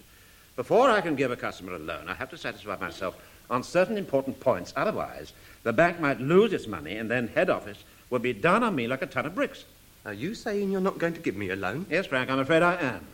Before 0.55 0.89
I 0.89 1.01
can 1.01 1.15
give 1.15 1.31
a 1.31 1.37
customer 1.37 1.75
a 1.75 1.79
loan, 1.79 2.09
I 2.09 2.13
have 2.13 2.29
to 2.31 2.37
satisfy 2.37 2.77
myself 2.77 3.15
on 3.49 3.63
certain 3.63 3.97
important 3.97 4.39
points. 4.39 4.73
Otherwise, 4.75 5.33
the 5.63 5.73
bank 5.73 5.99
might 5.99 6.19
lose 6.19 6.51
its 6.53 6.67
money, 6.67 6.97
and 6.97 7.09
then 7.09 7.29
head 7.29 7.49
office 7.49 7.77
will 8.09 8.19
be 8.19 8.33
down 8.33 8.63
on 8.63 8.75
me 8.75 8.87
like 8.87 9.01
a 9.01 9.05
ton 9.05 9.25
of 9.25 9.35
bricks. 9.35 9.65
Are 10.05 10.13
you 10.13 10.33
saying 10.35 10.71
you're 10.71 10.81
not 10.81 10.97
going 10.97 11.13
to 11.13 11.19
give 11.19 11.35
me 11.35 11.49
a 11.49 11.55
loan? 11.55 11.85
Yes, 11.89 12.07
Frank, 12.07 12.29
I'm 12.29 12.39
afraid 12.39 12.63
I 12.63 12.75
am. 12.75 13.05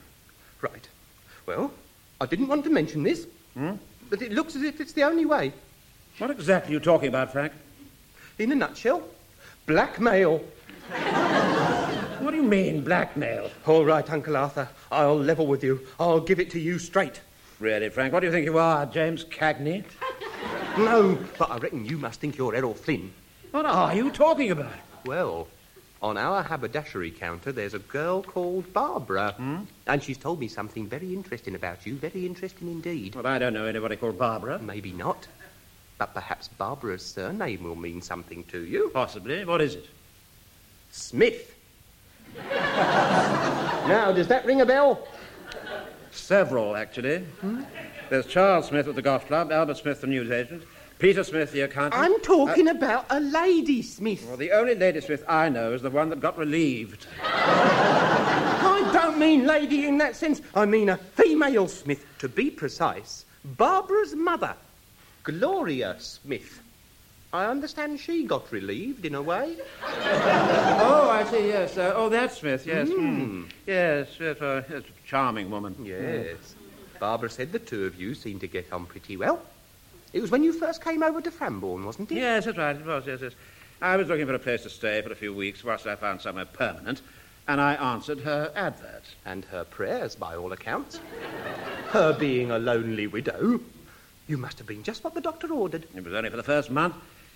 Right. 0.62 0.88
Well, 1.46 1.72
I 2.20 2.25
didn't 2.25 2.48
want 2.48 2.63
to 2.63 2.70
mention 2.70 3.03
this, 3.03 3.27
hmm? 3.53 3.74
but 4.10 4.22
it 4.22 4.32
looks 4.32 4.55
as 4.55 4.63
if 4.63 4.79
it's 4.79 4.94
the 4.94 5.03
only 5.03 5.25
way. 5.25 5.53
What 6.17 6.32
exactly 6.32 6.72
are 6.72 6.77
you 6.77 6.79
talking 6.79 7.10
about, 7.10 7.32
Frank? 7.32 7.53
In 8.39 8.51
a 8.51 8.55
nutshell, 8.55 9.03
blackmail. 9.65 10.44
What 12.25 12.32
do 12.32 12.38
you 12.38 12.44
mean, 12.44 12.84
blackmail? 12.84 13.51
All 13.67 13.86
right, 13.86 14.10
Uncle 14.10 14.36
Arthur. 14.36 14.67
I'll 14.91 15.15
level 15.15 15.46
with 15.46 15.63
you. 15.63 15.82
I'll 16.00 16.20
give 16.20 16.39
it 16.39 16.50
to 16.51 16.60
you 16.60 16.79
straight. 16.79 17.22
Really, 17.60 17.89
Frank, 17.89 18.13
what 18.13 18.22
do 18.22 18.25
you 18.25 18.32
think 18.32 18.46
you 18.46 18.58
are, 18.58 18.88
James 18.88 19.25
Cagney? 19.25 19.86
No, 20.75 21.20
but 21.38 21.51
I 21.51 21.58
reckon 21.58 21.86
you 21.86 22.00
must 22.00 22.20
think 22.20 22.36
you're 22.36 22.55
Errol 22.55 22.74
Flynn. 22.74 23.13
What 23.51 23.67
are 23.67 23.96
you 23.96 24.10
talking 24.10 24.50
about? 24.50 24.74
Well, 25.05 25.48
on 26.01 26.17
our 26.17 26.41
haberdashery 26.41 27.12
counter, 27.12 27.51
there's 27.51 27.75
a 27.75 27.79
girl 27.79 28.24
called 28.24 28.74
Barbara. 28.74 29.34
Hmm? 29.38 29.60
And 29.86 30.01
she's 30.01 30.17
told 30.17 30.39
me 30.39 30.48
something 30.48 30.88
very 30.88 31.13
interesting 31.13 31.53
about 31.53 31.86
you. 31.86 31.96
Very 31.96 32.25
interesting 32.25 32.70
indeed. 32.70 33.13
Well, 33.13 33.27
I 33.27 33.38
don't 33.38 33.53
know 33.53 33.65
anybody 33.65 33.98
called 33.98 34.17
Barbara. 34.17 34.58
Maybe 34.58 34.91
not. 34.91 35.27
But 36.00 36.15
perhaps 36.15 36.48
Barbara's 36.48 37.05
surname 37.05 37.63
will 37.63 37.75
mean 37.75 38.01
something 38.01 38.44
to 38.46 38.62
you. 38.65 38.89
Possibly. 38.94 39.46
What 39.46 39.62
is 39.62 39.75
it? 39.75 39.86
Smith. 40.91 41.55
now, 43.88 44.12
does 44.12 44.27
that 44.27 44.46
ring 44.46 44.62
a 44.62 44.65
bell? 44.65 45.08
Several, 46.12 46.75
actually. 46.75 47.20
Hmm? 47.42 47.63
There's 48.10 48.25
Charles 48.27 48.68
Smith 48.68 48.88
at 48.88 48.96
the 48.96 49.01
golf 49.01 49.27
club, 49.27 49.51
Albert 49.51 49.77
Smith, 49.77 50.01
the 50.01 50.08
newsagent, 50.08 50.63
Peter 51.00 51.24
Smith, 51.24 51.51
the 51.51 51.62
accountant. 51.62 52.01
I'm 52.01 52.20
talking 52.22 52.68
uh, 52.68 52.72
about 52.72 53.06
a 53.10 53.20
lady, 53.20 53.82
Smith. 53.82 54.25
Well, 54.25 54.38
the 54.38 54.51
only 54.51 54.75
Lady 54.75 55.01
Smith 55.01 55.24
I 55.27 55.50
know 55.50 55.74
is 55.74 55.82
the 55.82 55.89
one 55.89 56.10
that 56.10 56.20
got 56.20 56.38
relieved. 56.38 57.08
I 57.24 58.89
don't 58.94 59.18
mean 59.18 59.46
lady 59.46 59.88
in 59.88 59.98
that 59.98 60.15
sense. 60.15 60.42
I 60.54 60.65
mean 60.65 60.89
a 60.89 60.98
female 60.98 61.68
Smith. 61.68 62.06
To 62.20 62.30
be 62.30 62.50
precise, 62.50 63.25
Barbara's 63.44 64.15
mother, 64.15 64.56
Gloria 65.24 65.96
Smith. 66.00 66.62
I 67.36 67.48
understand 67.48 68.00
she 68.00 68.24
got 68.24 68.51
relieved 68.51 69.06
in 69.06 69.13
a 69.13 69.22
way. 69.22 69.58
Oh, 69.84 71.10
I 71.12 71.25
see, 71.25 71.48
yes. 71.48 71.77
Uh, 71.77 71.94
oh, 71.96 72.08
that's 72.08 72.38
Smith, 72.38 72.65
yes. 72.65 72.88
Hmm. 72.89 73.44
Yes, 73.68 74.08
yes, 74.20 74.42
uh, 74.42 74.63
yes, 74.70 74.84
a 74.84 75.08
charming 75.08 75.50
woman. 75.51 75.75
Yes. 75.84 76.56
Barbara 77.00 77.30
said 77.30 77.51
the 77.51 77.60
two 77.60 77.86
of 77.86 78.00
you 78.00 78.15
seemed 78.15 78.42
to 78.42 78.48
get 78.48 78.72
on 78.72 78.86
pretty 78.86 79.18
well. 79.18 79.42
It 80.13 80.22
was 80.22 80.32
when 80.32 80.44
you 80.44 80.54
first 80.54 80.82
came 80.82 81.04
over 81.04 81.20
to 81.20 81.30
Frambourne, 81.30 81.84
wasn't 81.84 82.12
it? 82.12 82.15
Yes, 82.15 82.46
that's 82.46 82.58
right, 82.58 82.75
it 82.75 82.86
was, 82.86 83.06
yes, 83.06 83.20
yes. 83.22 83.34
I 83.82 83.98
was 83.98 84.08
looking 84.08 84.25
for 84.25 84.34
a 84.34 84.39
place 84.39 84.63
to 84.63 84.70
stay 84.70 85.01
for 85.01 85.12
a 85.12 85.15
few 85.15 85.34
weeks 85.34 85.62
whilst 85.62 85.86
I 85.86 85.98
found 85.98 86.22
somewhere 86.22 86.46
permanent, 86.46 87.01
and 87.50 87.60
I 87.60 87.74
answered 87.75 88.22
her 88.22 88.50
advert. 88.56 89.04
And 89.25 89.44
her 89.46 89.65
prayers, 89.65 90.15
by 90.15 90.36
all 90.36 90.54
accounts. 90.54 91.01
Her 91.89 92.13
being 92.18 92.51
a 92.51 92.60
lonely 92.60 93.08
widow. 93.08 93.60
You 94.27 94.38
must 94.38 94.58
have 94.58 94.68
been 94.68 94.84
just 94.84 95.04
what 95.04 95.13
the 95.13 95.22
doctor 95.22 95.51
ordered. 95.51 95.86
It 95.94 96.04
was 96.04 96.13
only 96.13 96.30
for 96.30 96.38
the 96.38 96.44
first 96.44 96.72
month. 96.72 96.96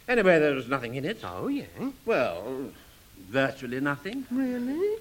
Anyway, 0.10 0.40
there 0.40 0.56
was 0.56 0.68
nothing 0.68 0.96
in 0.96 1.06
it. 1.06 1.20
Oh, 1.24 1.48
yeah. 1.48 1.66
Well, 2.04 2.72
virtually 3.30 3.80
nothing. 3.80 4.26
Really? 4.32 4.98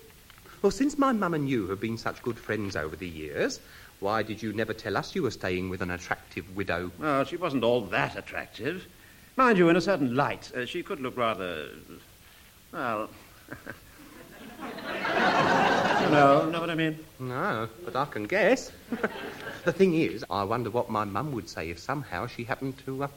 Well, 0.61 0.71
since 0.71 0.99
my 0.99 1.13
mum 1.13 1.33
and 1.33 1.49
you 1.49 1.67
have 1.69 1.81
been 1.81 1.97
such 1.97 2.21
good 2.23 2.39
friends 2.39 2.77
over 2.77 2.95
the 2.95 3.09
years, 3.09 3.59
why 4.01 4.23
did 4.23 4.43
you 4.43 4.53
never 4.53 4.75
tell 4.75 4.99
us 4.99 5.15
you 5.15 5.23
were 5.23 5.31
staying 5.31 5.71
with 5.71 5.81
an 5.81 5.91
attractive 5.93 6.55
widow? 6.55 6.93
Well, 6.99 7.25
she 7.25 7.39
wasn't 7.39 7.65
all 7.65 7.81
that 7.87 8.17
attractive. 8.17 8.87
Mind 9.35 9.57
you, 9.57 9.71
in 9.71 9.77
a 9.77 9.81
certain 9.81 10.15
light, 10.15 10.53
uh, 10.55 10.67
she 10.67 10.83
could 10.83 11.01
look 11.01 11.17
rather. 11.17 11.71
Well. 12.71 13.09
you 14.61 16.11
know, 16.11 16.51
know 16.51 16.61
what 16.61 16.69
I 16.69 16.75
mean? 16.75 16.99
No, 17.19 17.67
but 17.83 17.97
I 17.97 18.05
can 18.05 18.25
guess. 18.25 18.73
the 19.65 19.73
thing 19.73 19.95
is, 19.95 20.23
I 20.29 20.45
wonder 20.45 20.69
what 20.69 20.91
my 20.91 21.07
mum 21.07 21.33
would 21.33 21.49
say 21.49 21.71
if 21.71 21.79
somehow 21.79 22.27
she 22.27 22.45
happened 22.45 22.77
to 22.85 23.05
uh, 23.05 23.09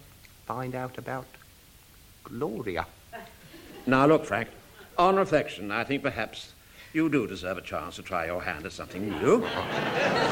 find 0.45 0.73
out 0.73 0.97
about 0.97 1.25
Gloria. 2.23 2.85
Now, 3.85 4.05
look, 4.05 4.25
Frank, 4.25 4.49
On 4.97 5.15
reflection, 5.15 5.71
I 5.71 5.83
think 5.83 6.03
perhaps 6.03 6.53
you 6.93 7.09
do 7.09 7.25
deserve 7.25 7.57
a 7.57 7.61
chance 7.61 7.95
to 7.95 8.03
try 8.03 8.25
your 8.25 8.41
hand 8.41 8.65
at 8.65 8.73
something 8.73 9.09
new. 9.09 9.41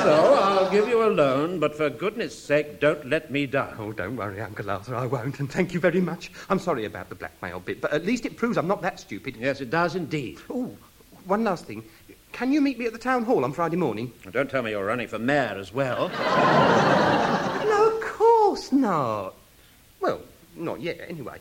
so 0.02 0.38
I'll 0.40 0.70
give 0.70 0.88
you 0.88 1.04
a 1.04 1.10
loan, 1.10 1.60
but 1.60 1.76
for 1.76 1.90
goodness 1.90 2.38
sake, 2.38 2.80
don't 2.80 3.06
let 3.10 3.32
me 3.32 3.46
down. 3.46 3.76
Oh, 3.80 3.92
don't 3.94 4.18
worry, 4.18 4.42
Uncle 4.42 4.70
Arthur, 4.70 4.96
I 4.96 5.06
won't, 5.06 5.40
and 5.40 5.50
thank 5.50 5.74
you 5.74 5.80
very 5.80 6.02
much. 6.02 6.32
I'm 6.50 6.60
sorry 6.60 6.86
about 6.86 7.10
the 7.10 7.16
blackmail 7.16 7.62
bit, 7.62 7.80
but 7.82 7.94
at 7.94 8.06
least 8.06 8.26
it 8.26 8.36
proves 8.38 8.58
I'm 8.58 8.68
not 8.68 8.82
that 8.82 9.00
stupid. 9.00 9.38
Yes, 9.38 9.62
it 9.62 9.70
does 9.70 9.96
indeed. 9.96 10.40
Oh, 10.50 10.76
one 11.26 11.44
last 11.44 11.66
thing. 11.66 11.84
Can 12.34 12.52
you 12.52 12.62
meet 12.62 12.78
me 12.78 12.86
at 12.86 12.94
the 12.94 13.00
town 13.00 13.24
hall 13.24 13.44
on 13.44 13.54
Friday 13.54 13.78
morning? 13.78 14.12
Don't 14.32 14.50
tell 14.50 14.62
me 14.62 14.72
you're 14.72 14.86
running 14.86 15.08
for 15.08 15.18
mayor 15.20 15.56
as 15.58 15.74
well. 15.74 16.10
No, 17.70 17.96
of 17.96 18.02
course 18.02 18.72
not. 18.72 19.36
Well, 20.00 20.22
not 20.56 20.82
yet, 20.82 21.00
anyway. 21.08 21.38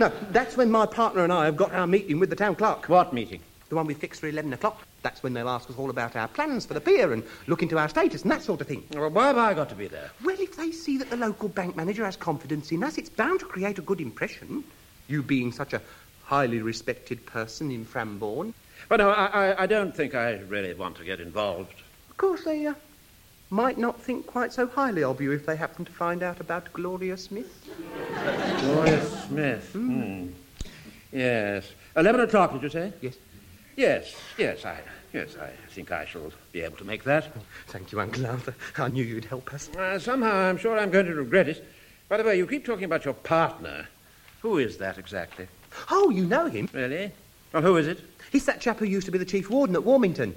No, 0.00 0.10
that's 0.30 0.56
when 0.56 0.70
my 0.70 0.86
partner 0.86 1.22
and 1.22 1.32
I 1.32 1.44
have 1.44 1.56
got 1.56 1.72
our 1.72 1.86
meeting 1.86 2.18
with 2.18 2.30
the 2.30 2.36
town 2.36 2.56
clerk. 2.56 2.88
What 2.88 3.12
meeting? 3.12 3.40
The 3.68 3.76
one 3.76 3.86
we 3.86 3.94
fixed 3.94 4.20
for 4.20 4.28
11 4.28 4.52
o'clock. 4.52 4.82
That's 5.02 5.22
when 5.22 5.34
they'll 5.34 5.48
ask 5.48 5.70
us 5.70 5.76
all 5.76 5.90
about 5.90 6.16
our 6.16 6.26
plans 6.26 6.66
for 6.66 6.74
the 6.74 6.80
pier 6.80 7.12
and 7.12 7.22
look 7.46 7.62
into 7.62 7.78
our 7.78 7.88
status 7.88 8.22
and 8.22 8.30
that 8.32 8.42
sort 8.42 8.60
of 8.60 8.66
thing. 8.66 8.82
Well, 8.92 9.10
why 9.10 9.28
have 9.28 9.38
I 9.38 9.54
got 9.54 9.68
to 9.68 9.74
be 9.74 9.86
there? 9.86 10.10
Well, 10.24 10.36
if 10.40 10.56
they 10.56 10.72
see 10.72 10.98
that 10.98 11.10
the 11.10 11.16
local 11.16 11.48
bank 11.48 11.76
manager 11.76 12.04
has 12.04 12.16
confidence 12.16 12.72
in 12.72 12.82
us, 12.82 12.98
it's 12.98 13.08
bound 13.08 13.40
to 13.40 13.46
create 13.46 13.78
a 13.78 13.82
good 13.82 14.00
impression. 14.00 14.64
You 15.06 15.22
being 15.22 15.52
such 15.52 15.72
a 15.74 15.82
highly 16.24 16.60
respected 16.60 17.24
person 17.26 17.70
in 17.70 17.84
Frambourne. 17.84 18.52
Well, 18.88 18.98
no, 18.98 19.10
I, 19.10 19.26
I, 19.26 19.62
I 19.62 19.66
don't 19.66 19.94
think 19.94 20.14
I 20.14 20.32
really 20.48 20.74
want 20.74 20.96
to 20.96 21.04
get 21.04 21.20
involved. 21.20 21.74
Of 22.10 22.16
course, 22.16 22.44
they 22.44 22.66
uh, 22.66 22.74
might 23.54 23.78
not 23.78 24.00
think 24.00 24.26
quite 24.26 24.52
so 24.52 24.66
highly 24.66 25.04
of 25.04 25.20
you 25.20 25.30
if 25.30 25.46
they 25.46 25.54
happen 25.54 25.84
to 25.84 25.92
find 25.92 26.24
out 26.24 26.40
about 26.40 26.72
Gloria 26.72 27.16
Smith. 27.16 27.70
Gloria 28.60 29.06
Smith. 29.06 29.70
Hmm. 29.72 30.26
Yes. 31.12 31.70
Eleven 31.94 32.22
o'clock, 32.22 32.52
did 32.52 32.64
you 32.64 32.68
say? 32.68 32.92
Yes. 33.00 33.14
Yes, 33.76 34.14
yes, 34.38 34.64
I, 34.64 34.80
yes, 35.12 35.36
I 35.40 35.50
think 35.70 35.92
I 35.92 36.04
shall 36.04 36.32
be 36.50 36.62
able 36.62 36.76
to 36.78 36.84
make 36.84 37.04
that. 37.04 37.32
Thank 37.68 37.92
you, 37.92 38.00
Uncle 38.00 38.26
Arthur. 38.26 38.54
I 38.76 38.88
knew 38.88 39.04
you'd 39.04 39.24
help 39.24 39.54
us. 39.54 39.68
Uh, 39.68 40.00
somehow, 40.00 40.34
I'm 40.34 40.56
sure 40.56 40.76
I'm 40.76 40.90
going 40.90 41.06
to 41.06 41.14
regret 41.14 41.48
it. 41.48 41.64
By 42.08 42.16
the 42.16 42.24
way, 42.24 42.36
you 42.36 42.48
keep 42.48 42.64
talking 42.64 42.84
about 42.84 43.04
your 43.04 43.14
partner. 43.14 43.86
Who 44.42 44.58
is 44.58 44.78
that 44.78 44.98
exactly? 44.98 45.46
Oh, 45.90 46.10
you 46.10 46.24
know 46.24 46.46
him. 46.46 46.68
Really? 46.72 47.12
Well, 47.52 47.62
who 47.62 47.76
is 47.76 47.86
it? 47.86 48.00
He's 48.32 48.46
that 48.46 48.60
chap 48.60 48.78
who 48.78 48.84
used 48.84 49.06
to 49.06 49.12
be 49.12 49.18
the 49.18 49.24
chief 49.24 49.48
warden 49.48 49.76
at 49.76 49.82
Warmington. 49.82 50.34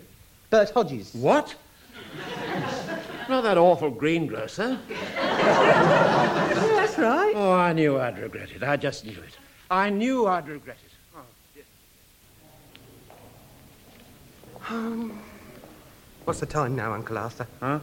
Bert 0.51 0.69
Hodges. 0.69 1.13
What? 1.15 1.55
Not 3.29 3.43
that 3.43 3.57
awful 3.57 3.89
greengrocer. 3.91 4.79
Yeah, 4.89 6.53
that's 6.53 6.97
right. 6.97 7.33
Oh, 7.35 7.51
I 7.51 7.73
knew 7.73 7.99
I'd 7.99 8.17
regret 8.19 8.51
it. 8.51 8.63
I 8.63 8.77
just 8.77 9.05
knew 9.05 9.17
it. 9.19 9.37
I 9.69 9.89
knew 9.89 10.27
I'd 10.27 10.47
regret 10.47 10.77
it. 10.85 10.91
oh 14.69 14.75
Um 14.75 15.19
What's 16.23 16.39
the 16.41 16.45
time 16.45 16.75
now, 16.75 16.93
Uncle 16.93 17.17
Arthur? 17.17 17.47
Huh? 17.61 17.79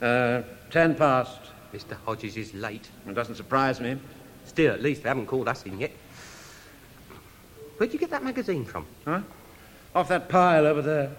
Uh, 0.00 0.42
ten 0.70 0.94
past. 0.94 1.40
Mr. 1.72 1.96
Hodges 2.04 2.36
is 2.36 2.54
late. 2.54 2.88
It 3.06 3.14
doesn't 3.14 3.36
surprise 3.36 3.80
me. 3.80 3.96
Still, 4.44 4.72
at 4.74 4.82
least 4.82 5.02
they 5.02 5.08
haven't 5.08 5.26
called 5.26 5.48
us 5.48 5.64
in 5.64 5.78
yet. 5.78 5.92
Where'd 7.76 7.92
you 7.92 7.98
get 7.98 8.10
that 8.10 8.24
magazine 8.24 8.64
from? 8.64 8.86
Huh? 9.04 9.20
Off 9.94 10.08
that 10.08 10.28
pile 10.28 10.66
over 10.66 10.82
there. 10.82 11.10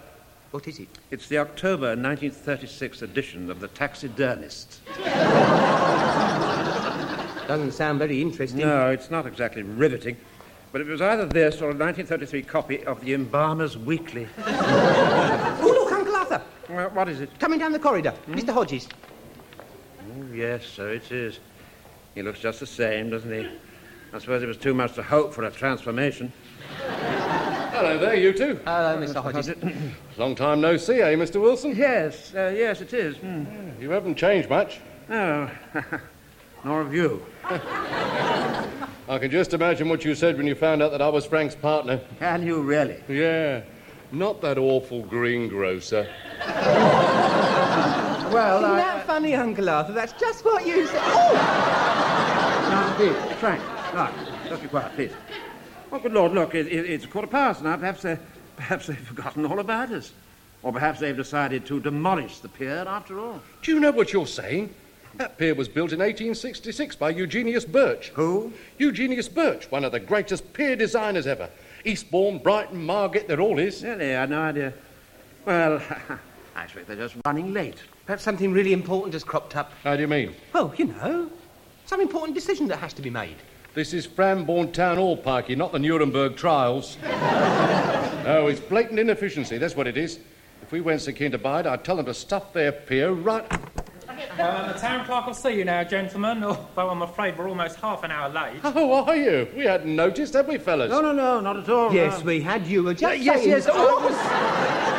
What 0.52 0.68
is 0.68 0.80
it? 0.80 0.90
It's 1.12 1.28
the 1.30 1.38
October 1.38 1.96
1936 1.96 3.02
edition 3.04 3.50
of 3.50 3.62
the 3.62 3.70
Taxidermist. 3.70 4.82
Doesn't 7.48 7.72
sound 7.72 8.00
very 8.00 8.22
interesting. 8.22 8.60
No, 8.60 8.90
it's 8.90 9.10
not 9.10 9.26
exactly 9.26 9.64
riveting. 9.64 10.18
But 10.74 10.82
it 10.82 10.88
was 10.88 11.02
either 11.02 11.26
this 11.26 11.62
or 11.62 11.72
a 11.72 11.76
1933 11.76 12.44
copy 12.44 12.84
of 12.86 13.00
the 13.00 13.14
Embalmer's 13.14 13.78
Weekly. 13.78 14.28
Oh, 14.44 15.86
look, 15.86 15.92
Uncle 15.94 16.16
Arthur. 16.16 16.42
Well, 16.70 16.90
what 16.90 17.08
is 17.08 17.22
it? 17.22 17.40
Coming 17.40 17.60
down 17.60 17.72
the 17.72 17.80
corridor. 17.80 18.12
Hmm? 18.12 18.34
Mr. 18.34 18.54
Hodges. 18.54 18.90
Oh, 19.60 20.34
yes, 20.34 20.66
so 20.66 20.88
it 20.88 21.10
is. 21.12 21.40
He 22.14 22.24
looks 22.24 22.40
just 22.40 22.60
the 22.60 22.66
same, 22.66 23.10
doesn't 23.10 23.32
he? 23.32 23.48
I 24.14 24.20
suppose 24.20 24.44
it 24.44 24.48
was 24.48 24.58
too 24.58 24.74
much 24.74 24.96
to 24.96 25.04
hope 25.04 25.34
for 25.34 25.44
a 25.44 25.52
transformation. 25.52 26.34
Hello 27.82 27.98
there, 27.98 28.14
you 28.14 28.32
two. 28.32 28.60
Hello, 28.64 28.96
Mr. 28.96 29.24
Hodges. 29.24 29.56
Long 30.18 30.36
time 30.36 30.62
no 30.62 30.78
see, 30.78 31.02
eh, 31.02 31.16
Mr. 31.16 31.42
Wilson? 31.42 31.76
Yes, 31.76 32.32
uh, 32.36 32.54
yes, 32.56 32.80
it 32.80 32.94
is. 32.94 33.18
Hmm. 33.18 33.72
You 33.80 33.90
haven't 33.90 34.14
changed 34.14 34.52
much. 34.52 34.80
No, 35.10 35.50
nor 36.64 36.84
have 36.84 36.94
you. 36.94 37.26
I 37.50 39.18
can 39.18 39.32
just 39.32 39.56
imagine 39.56 39.90
what 39.90 40.06
you 40.06 40.14
said 40.14 40.38
when 40.38 40.46
you 40.46 40.54
found 40.54 40.84
out 40.84 40.92
that 40.92 41.02
I 41.02 41.10
was 41.10 41.26
Frank's 41.26 41.56
partner. 41.56 42.00
Can 42.20 42.46
you 42.46 42.62
really? 42.62 43.04
Yeah, 43.10 43.64
not 44.12 44.42
that 44.42 44.60
awful 44.60 45.02
greengrocer. 45.02 46.08
Well, 48.32 48.60
Isn't 48.60 48.72
I... 48.72 48.78
that 48.78 49.06
funny, 49.06 49.36
Uncle 49.36 49.70
Arthur? 49.70 49.92
That's 49.92 50.14
just 50.14 50.46
what 50.46 50.66
you 50.66 50.88
said. 50.88 51.02
Oh! 51.04 51.34
Now, 52.70 52.96
please, 52.96 53.38
Frank, 53.40 53.62
right, 53.94 54.14
just 54.48 54.62
be 54.62 54.70
quiet, 54.70 54.96
please. 54.96 55.12
Oh, 55.94 56.00
good 56.00 56.14
Lord, 56.14 56.32
look, 56.32 56.56
it, 56.56 56.68
it, 56.68 56.90
it's 56.90 57.04
a 57.04 57.08
quarter 57.08 57.28
past 57.28 57.62
now. 57.62 57.76
Perhaps, 57.76 58.04
they, 58.04 58.18
perhaps 58.56 58.88
they've 58.88 58.98
forgotten 58.98 59.46
all 59.46 59.60
about 59.60 59.92
us. 59.92 60.14
Or 60.64 60.72
perhaps 60.72 61.00
they've 61.00 61.16
decided 61.16 61.66
to 61.66 61.80
demolish 61.80 62.40
the 62.40 62.48
pier 62.48 62.86
after 62.88 63.20
all. 63.20 63.42
Do 63.62 63.74
you 63.74 63.80
know 63.80 63.92
what 63.92 64.14
you're 64.14 64.28
saying? 64.28 64.74
That 65.16 65.38
pier 65.38 65.54
was 65.54 65.68
built 65.68 65.92
in 65.92 66.00
1866 66.00 66.96
by 66.96 67.10
Eugenius 67.10 67.66
Birch. 67.66 68.10
Who? 68.10 68.54
Eugenius 68.78 69.28
Birch, 69.28 69.70
one 69.70 69.84
of 69.84 69.92
the 69.92 70.00
greatest 70.00 70.54
pier 70.54 70.78
designers 70.78 71.28
ever. 71.28 71.50
Eastbourne, 71.84 72.38
Brighton, 72.38 72.86
Margate, 72.86 73.28
they're 73.28 73.42
all 73.42 73.58
his. 73.58 73.84
Really, 73.84 74.16
I 74.16 74.22
had 74.22 74.30
no 74.30 74.42
idea. 74.42 74.74
Well, 75.46 75.82
I 76.56 76.64
expect 76.64 76.88
they're 76.88 76.96
just 76.96 77.16
running 77.26 77.52
late. 77.52 77.84
Perhaps 78.06 78.24
something 78.24 78.54
really 78.54 78.72
important 78.72 79.14
has 79.14 79.24
cropped 79.24 79.58
up. 79.58 79.74
How 79.84 79.96
do 79.96 80.02
you 80.02 80.08
mean? 80.08 80.34
Well, 80.54 80.74
you 80.78 80.86
know, 80.86 81.30
some 81.86 82.00
important 82.00 82.36
decision 82.36 82.68
that 82.70 82.78
has 82.78 82.94
to 82.94 83.02
be 83.02 83.10
made. 83.10 83.38
This 83.74 83.94
is 83.94 84.06
Frambourne 84.06 84.74
Town 84.74 84.98
Hall, 84.98 85.16
Pikey, 85.16 85.56
not 85.56 85.72
the 85.72 85.80
Nuremberg 85.80 86.36
trials. 86.36 86.98
no, 87.04 88.48
it's 88.48 88.60
blatant 88.60 89.00
inefficiency, 89.00 89.58
that's 89.58 89.78
what 89.78 89.88
it 89.88 89.96
is. 89.96 90.20
If 90.62 90.74
we 90.74 90.82
went 90.82 91.00
so 91.00 91.14
keen 91.14 91.32
to 91.32 91.38
buy 91.38 91.62
it, 91.62 91.66
I'd 91.66 91.86
tell 91.86 91.96
them 91.96 92.08
to 92.08 92.14
stuff 92.14 92.52
their 92.52 92.74
pier 92.74 93.14
right... 93.14 93.50
Uh, 94.38 94.74
the 94.74 94.78
town 94.78 95.06
clerk 95.06 95.26
will 95.26 95.34
see 95.34 95.52
you 95.52 95.64
now, 95.64 95.86
gentlemen, 95.86 96.44
although 96.44 96.90
I'm 96.90 97.02
afraid 97.02 97.38
we're 97.38 97.48
almost 97.48 97.78
half 97.78 98.04
an 98.04 98.12
hour 98.12 98.28
late. 98.28 98.60
How 98.60 99.04
are 99.06 99.16
you? 99.16 99.48
We 99.56 99.64
hadn't 99.64 99.96
noticed, 99.96 100.34
had 100.34 100.48
we, 100.48 100.58
fellas? 100.58 100.90
No, 100.90 101.00
no, 101.00 101.14
no, 101.14 101.40
not 101.40 101.56
at 101.56 101.70
all. 101.70 101.94
Yes, 101.94 102.20
no. 102.20 102.26
we 102.26 102.42
had. 102.42 102.68
You 102.68 102.84
were 102.84 102.94
just 102.94 103.24
yes, 103.24 103.38
saying- 103.38 103.50
yes, 103.50 103.68
I 103.68 103.72
was... 103.72 104.91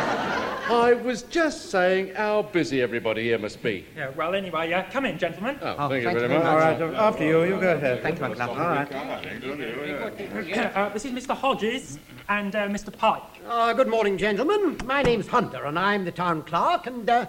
I 0.68 0.92
was 0.92 1.22
just 1.24 1.70
saying 1.70 2.14
how 2.14 2.42
busy 2.42 2.82
everybody 2.82 3.24
here 3.24 3.38
must 3.38 3.62
be. 3.62 3.84
Yeah, 3.96 4.10
well, 4.10 4.34
anyway, 4.34 4.72
uh, 4.72 4.84
come 4.90 5.06
in, 5.06 5.18
gentlemen. 5.18 5.58
Oh, 5.60 5.74
Oh, 5.76 5.88
thank 5.88 6.02
you 6.02 6.08
thank 6.08 6.18
very 6.20 6.32
you 6.32 6.38
much. 6.38 6.46
All 6.46 6.56
right, 6.56 6.80
after 6.94 7.24
you. 7.24 7.42
You 7.42 7.60
go 7.60 7.74
ahead. 7.74 8.02
Thank 8.02 8.18
you, 8.18 8.24
Uncle 8.24 8.42
All 8.42 8.56
right. 8.56 8.92
Uh, 8.92 10.88
this 10.90 11.04
is 11.04 11.12
Mr. 11.12 11.34
Hodges 11.36 11.98
and 12.28 12.54
uh, 12.54 12.68
Mr. 12.68 12.96
Pike. 12.96 13.22
Uh, 13.48 13.72
good 13.72 13.88
morning, 13.88 14.16
gentlemen. 14.16 14.78
My 14.84 15.02
name's 15.02 15.26
Hunter, 15.26 15.64
and 15.64 15.78
I'm 15.78 16.04
the 16.04 16.12
town 16.12 16.42
clerk, 16.42 16.86
and, 16.86 17.10
uh... 17.10 17.26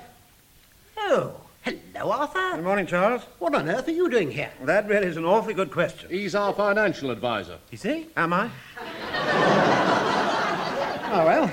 Oh, 0.98 1.34
hello, 1.64 2.12
Arthur. 2.12 2.56
Good 2.56 2.64
morning, 2.64 2.86
Charles. 2.86 3.24
What 3.40 3.56
on 3.56 3.68
earth 3.68 3.88
are 3.88 3.92
you 3.92 4.10
doing 4.10 4.30
here? 4.30 4.52
That 4.62 4.88
really 4.88 5.08
is 5.08 5.18
an 5.18 5.26
awfully 5.26 5.56
good 5.56 5.72
question. 5.72 6.10
He's 6.12 6.36
our 6.36 6.54
financial 6.54 7.10
advisor. 7.10 7.58
You 7.72 7.78
see? 7.80 8.08
Am 8.16 8.32
I? 8.32 8.50
Oh, 11.16 11.26
well. 11.26 11.52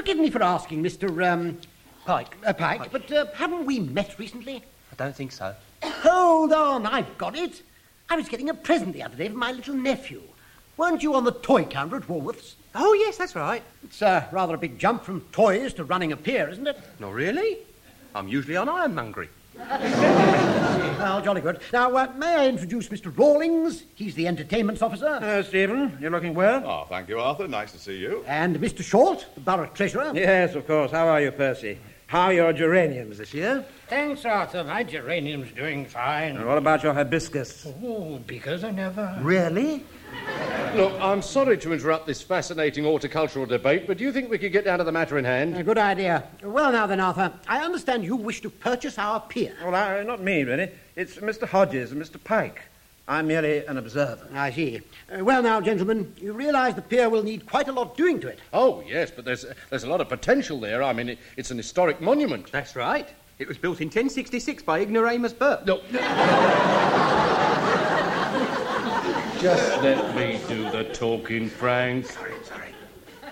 Forgive 0.00 0.16
me 0.16 0.30
for 0.30 0.42
asking, 0.42 0.82
Mr. 0.82 1.30
Um... 1.30 1.58
Pike. 2.06 2.34
Uh, 2.46 2.54
Pike, 2.54 2.90
but 2.90 3.12
uh, 3.12 3.26
haven't 3.34 3.66
we 3.66 3.80
met 3.80 4.18
recently? 4.18 4.62
I 4.90 4.94
don't 4.96 5.14
think 5.14 5.30
so. 5.30 5.54
Hold 5.82 6.54
on, 6.54 6.86
I've 6.86 7.18
got 7.18 7.36
it. 7.36 7.60
I 8.08 8.16
was 8.16 8.26
getting 8.26 8.48
a 8.48 8.54
present 8.54 8.94
the 8.94 9.02
other 9.02 9.14
day 9.14 9.28
for 9.28 9.36
my 9.36 9.52
little 9.52 9.74
nephew. 9.74 10.22
Weren't 10.78 11.02
you 11.02 11.14
on 11.14 11.24
the 11.24 11.32
toy 11.32 11.64
counter 11.64 11.96
at 11.96 12.04
Woolworths? 12.04 12.54
Oh, 12.74 12.94
yes, 12.94 13.18
that's 13.18 13.36
right. 13.36 13.62
It's 13.84 14.00
uh, 14.00 14.24
rather 14.32 14.54
a 14.54 14.58
big 14.58 14.78
jump 14.78 15.04
from 15.04 15.20
toys 15.32 15.74
to 15.74 15.84
running 15.84 16.12
a 16.12 16.16
pier, 16.16 16.48
isn't 16.48 16.66
it? 16.66 16.78
Not 16.98 17.12
really. 17.12 17.58
I'm 18.14 18.26
usually 18.26 18.56
on 18.56 18.70
ironmongery. 18.70 19.28
Well, 21.00 21.22
jolly 21.22 21.40
good. 21.40 21.60
Now, 21.72 21.96
uh, 21.96 22.12
may 22.18 22.34
I 22.34 22.48
introduce 22.48 22.88
Mr. 22.88 23.16
Rawlings? 23.16 23.84
He's 23.94 24.14
the 24.14 24.28
entertainments 24.28 24.82
officer. 24.82 25.08
Uh, 25.08 25.42
Stephen, 25.42 25.96
you're 25.98 26.10
looking 26.10 26.34
well? 26.34 26.62
Oh, 26.62 26.86
thank 26.90 27.08
you, 27.08 27.18
Arthur. 27.18 27.48
Nice 27.48 27.72
to 27.72 27.78
see 27.78 27.96
you. 27.96 28.22
And 28.26 28.58
Mr. 28.58 28.82
Short, 28.82 29.26
the 29.34 29.40
borough 29.40 29.70
treasurer. 29.72 30.12
Yes, 30.14 30.54
of 30.54 30.66
course. 30.66 30.90
How 30.90 31.08
are 31.08 31.22
you, 31.22 31.30
Percy? 31.30 31.78
How 32.06 32.26
are 32.26 32.32
your 32.34 32.52
geraniums 32.52 33.16
this 33.16 33.32
year? 33.32 33.64
Thanks, 33.88 34.26
Arthur. 34.26 34.62
My 34.62 34.84
geranium's 34.84 35.52
doing 35.52 35.86
fine. 35.86 36.36
And 36.36 36.46
what 36.46 36.58
about 36.58 36.82
your 36.82 36.92
hibiscus? 36.92 37.66
Oh, 37.82 38.20
because 38.26 38.62
I 38.62 38.70
never. 38.70 39.18
Really? 39.22 39.84
Look, 40.74 40.92
I'm 41.00 41.20
sorry 41.20 41.58
to 41.58 41.72
interrupt 41.72 42.06
this 42.06 42.22
fascinating 42.22 42.84
horticultural 42.84 43.44
debate, 43.44 43.88
but 43.88 43.98
do 43.98 44.04
you 44.04 44.12
think 44.12 44.30
we 44.30 44.38
could 44.38 44.52
get 44.52 44.64
down 44.64 44.78
to 44.78 44.84
the 44.84 44.92
matter 44.92 45.18
in 45.18 45.24
hand? 45.24 45.56
A 45.56 45.64
good 45.64 45.78
idea. 45.78 46.22
Well, 46.44 46.70
now 46.70 46.86
then, 46.86 47.00
Arthur, 47.00 47.32
I 47.48 47.64
understand 47.64 48.04
you 48.04 48.14
wish 48.14 48.40
to 48.42 48.50
purchase 48.50 48.96
our 48.96 49.20
pier. 49.20 49.52
Well, 49.64 49.74
I, 49.74 50.04
not 50.04 50.22
me, 50.22 50.44
really. 50.44 50.70
It's 50.94 51.16
Mr. 51.16 51.48
Hodges 51.48 51.90
and 51.90 52.00
Mr. 52.00 52.22
Pike. 52.22 52.62
I'm 53.08 53.26
merely 53.26 53.66
an 53.66 53.78
observer. 53.78 54.28
I 54.32 54.52
see. 54.52 54.80
Uh, 55.12 55.24
well, 55.24 55.42
now, 55.42 55.60
gentlemen, 55.60 56.14
you 56.16 56.32
realise 56.32 56.74
the 56.74 56.82
pier 56.82 57.10
will 57.10 57.24
need 57.24 57.46
quite 57.46 57.66
a 57.66 57.72
lot 57.72 57.96
doing 57.96 58.20
to 58.20 58.28
it. 58.28 58.38
Oh, 58.52 58.84
yes, 58.86 59.10
but 59.10 59.24
there's, 59.24 59.44
there's 59.70 59.82
a 59.82 59.88
lot 59.88 60.00
of 60.00 60.08
potential 60.08 60.60
there. 60.60 60.84
I 60.84 60.92
mean, 60.92 61.08
it, 61.08 61.18
it's 61.36 61.50
an 61.50 61.56
historic 61.56 62.00
monument. 62.00 62.52
That's 62.52 62.76
right. 62.76 63.08
It 63.40 63.48
was 63.48 63.58
built 63.58 63.80
in 63.80 63.88
1066 63.88 64.62
by 64.62 64.78
Ignoramus 64.82 65.32
Burke. 65.36 65.66
No. 65.66 65.80
Just 69.40 69.82
let 69.82 70.14
me 70.14 70.38
do 70.48 70.70
the 70.70 70.84
talking, 70.92 71.48
Frank. 71.48 72.04
Sorry, 72.06 72.32
sorry. 72.44 72.74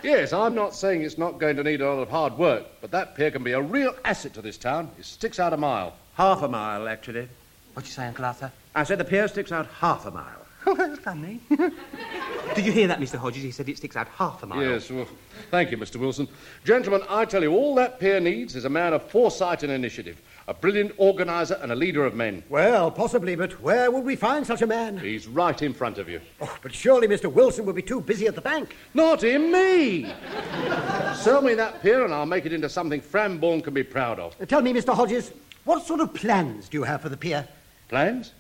Yes, 0.03 0.33
I'm 0.33 0.55
not 0.55 0.75
saying 0.75 1.03
it's 1.03 1.18
not 1.18 1.38
going 1.38 1.57
to 1.57 1.62
need 1.62 1.83
a 1.83 1.87
lot 1.87 2.01
of 2.01 2.09
hard 2.09 2.38
work, 2.38 2.64
but 2.81 2.90
that 2.92 3.14
pier 3.14 3.31
can 3.31 3.44
be 3.44 3.53
a 3.53 3.61
real 3.61 3.94
asset 4.07 4.33
to 4.35 4.42
this 4.42 4.57
town. 4.57 4.90
It 4.99 5.05
sticks 5.05 5.38
out 5.38 5.53
a 5.53 5.59
mile. 5.59 5.97
Half 6.14 6.42
a 6.42 6.49
mile, 6.49 6.88
actually. 6.88 7.29
What'd 7.75 7.88
you 7.88 7.92
say, 7.92 8.07
Uncle 8.07 8.25
Arthur? 8.25 8.51
I 8.75 8.85
said 8.85 8.99
the 8.99 9.05
pier 9.05 9.29
sticks 9.29 9.53
out 9.53 9.66
half 9.66 10.07
a 10.07 10.11
mile. 10.11 10.25
Oh, 10.66 10.75
that's 10.75 10.99
funny. 10.99 11.40
Did 11.49 12.66
you 12.66 12.73
hear 12.73 12.88
that, 12.88 13.01
Mr. 13.01 13.14
Hodges? 13.14 13.42
He 13.42 13.53
said 13.53 13.68
it 13.71 13.79
sticks 13.79 13.97
out 13.97 14.09
half 14.09 14.42
a 14.42 14.47
mile. 14.47 14.61
Yes, 14.61 14.90
well, 14.90 15.07
thank 15.51 15.71
you, 15.71 15.79
Mr. 15.79 15.97
Wilson. 15.97 16.29
Gentlemen, 16.64 17.01
I 17.09 17.25
tell 17.25 17.42
you, 17.42 17.53
all 17.53 17.75
that 17.77 17.99
pier 18.01 18.21
needs 18.21 18.55
is 18.55 18.66
a 18.66 18.68
man 18.68 18.92
of 18.92 19.03
foresight 19.09 19.62
and 19.62 19.73
initiative, 19.73 20.21
a 20.48 20.54
brilliant 20.54 20.92
organizer 20.96 21.58
and 21.62 21.70
a 21.70 21.76
leader 21.76 22.06
of 22.06 22.14
men. 22.14 22.42
Well, 22.48 22.90
possibly, 22.90 23.37
but 23.37 23.52
where 23.62 23.90
would 23.90 24.02
we 24.02 24.16
find 24.16 24.46
such 24.46 24.62
a 24.62 24.66
man? 24.66 24.96
He's 24.96 25.28
right 25.28 25.61
in 25.61 25.74
front 25.74 25.98
of 25.98 26.08
you. 26.08 26.22
Oh, 26.40 26.58
but 26.62 26.72
surely 26.74 27.06
Mr. 27.06 27.30
Wilson 27.30 27.66
would 27.66 27.76
be 27.76 27.82
too 27.82 28.00
busy 28.00 28.26
at 28.26 28.34
the 28.34 28.40
bank. 28.40 28.74
Not 28.94 29.22
in 29.24 29.52
me! 29.52 30.04
Sell 31.14 31.42
me 31.42 31.52
that 31.54 31.82
pier 31.82 32.02
and 32.06 32.14
I'll 32.14 32.24
make 32.26 32.46
it 32.46 32.54
into 32.54 32.68
something 32.70 33.02
Frambourne 33.02 33.62
can 33.62 33.74
be 33.74 33.82
proud 33.82 34.18
of. 34.18 34.34
Tell 34.48 34.62
me, 34.62 34.72
Mr. 34.72 34.94
Hodges, 34.94 35.32
what 35.64 35.87
sort 35.87 36.00
of 36.00 36.14
plans 36.14 36.70
do 36.70 36.78
you 36.78 36.82
have 36.84 37.02
for 37.02 37.11
the 37.11 37.16
pier? 37.16 37.46
Plans? 37.90 38.32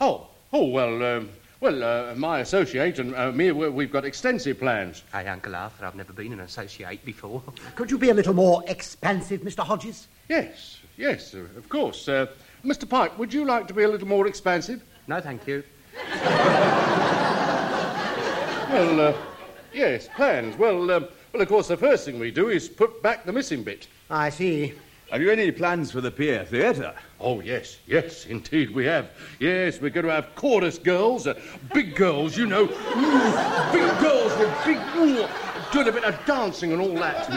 Oh, 0.00 0.28
oh, 0.52 0.66
well, 0.66 1.02
um, 1.02 1.30
well, 1.60 1.82
uh, 1.82 2.14
my 2.14 2.40
associate 2.40 3.00
and 3.00 3.12
uh, 3.16 3.32
me, 3.32 3.50
we- 3.50 3.70
we've 3.70 3.90
got 3.92 4.04
extensive 4.04 4.60
plans. 4.60 5.02
Hey, 5.12 5.26
Uncle 5.26 5.56
Arthur, 5.56 5.84
I've 5.86 5.96
never 5.96 6.12
been 6.12 6.32
an 6.32 6.40
associate 6.40 7.04
before. 7.04 7.42
Could 7.74 7.90
you 7.90 7.98
be 7.98 8.10
a 8.10 8.14
little 8.14 8.34
more 8.34 8.62
expansive, 8.68 9.40
Mr. 9.40 9.64
Hodges? 9.64 10.06
Yes, 10.28 10.78
yes, 10.96 11.34
uh, 11.34 11.46
of 11.56 11.68
course. 11.68 12.08
Uh, 12.08 12.26
Mr. 12.64 12.88
Pike, 12.88 13.18
would 13.18 13.32
you 13.32 13.44
like 13.44 13.68
to 13.68 13.74
be 13.74 13.82
a 13.82 13.88
little 13.88 14.08
more 14.08 14.26
expansive? 14.26 14.82
No, 15.06 15.20
thank 15.20 15.46
you. 15.46 15.62
Well, 18.70 19.00
uh, 19.00 19.14
yes, 19.72 20.08
plans. 20.16 20.56
Well, 20.56 20.90
um, 20.90 21.06
well, 21.32 21.42
of 21.42 21.48
course, 21.48 21.68
the 21.68 21.76
first 21.76 22.04
thing 22.04 22.18
we 22.18 22.30
do 22.30 22.48
is 22.48 22.68
put 22.68 23.02
back 23.02 23.24
the 23.24 23.32
missing 23.32 23.62
bit. 23.62 23.86
I 24.10 24.30
see. 24.30 24.74
Have 25.12 25.20
you 25.20 25.30
any 25.30 25.52
plans 25.52 25.92
for 25.92 26.00
the 26.00 26.10
Pier 26.10 26.44
Theatre? 26.44 26.92
Oh, 27.20 27.40
yes, 27.40 27.78
yes, 27.86 28.26
indeed 28.26 28.70
we 28.74 28.84
have. 28.86 29.10
Yes, 29.38 29.80
we're 29.80 29.90
going 29.90 30.06
to 30.06 30.12
have 30.12 30.34
chorus 30.34 30.78
girls, 30.78 31.26
uh, 31.26 31.38
big 31.72 31.94
girls, 31.94 32.36
you 32.36 32.46
know. 32.46 32.64
Ooh, 32.64 33.72
big 33.72 34.00
girls 34.00 34.36
with 34.38 34.64
big, 34.64 34.78
ooh, 34.96 35.28
doing 35.72 35.88
a 35.88 35.92
bit 35.92 36.04
of 36.04 36.18
dancing 36.26 36.72
and 36.72 36.80
all 36.80 36.94
that. 36.94 37.28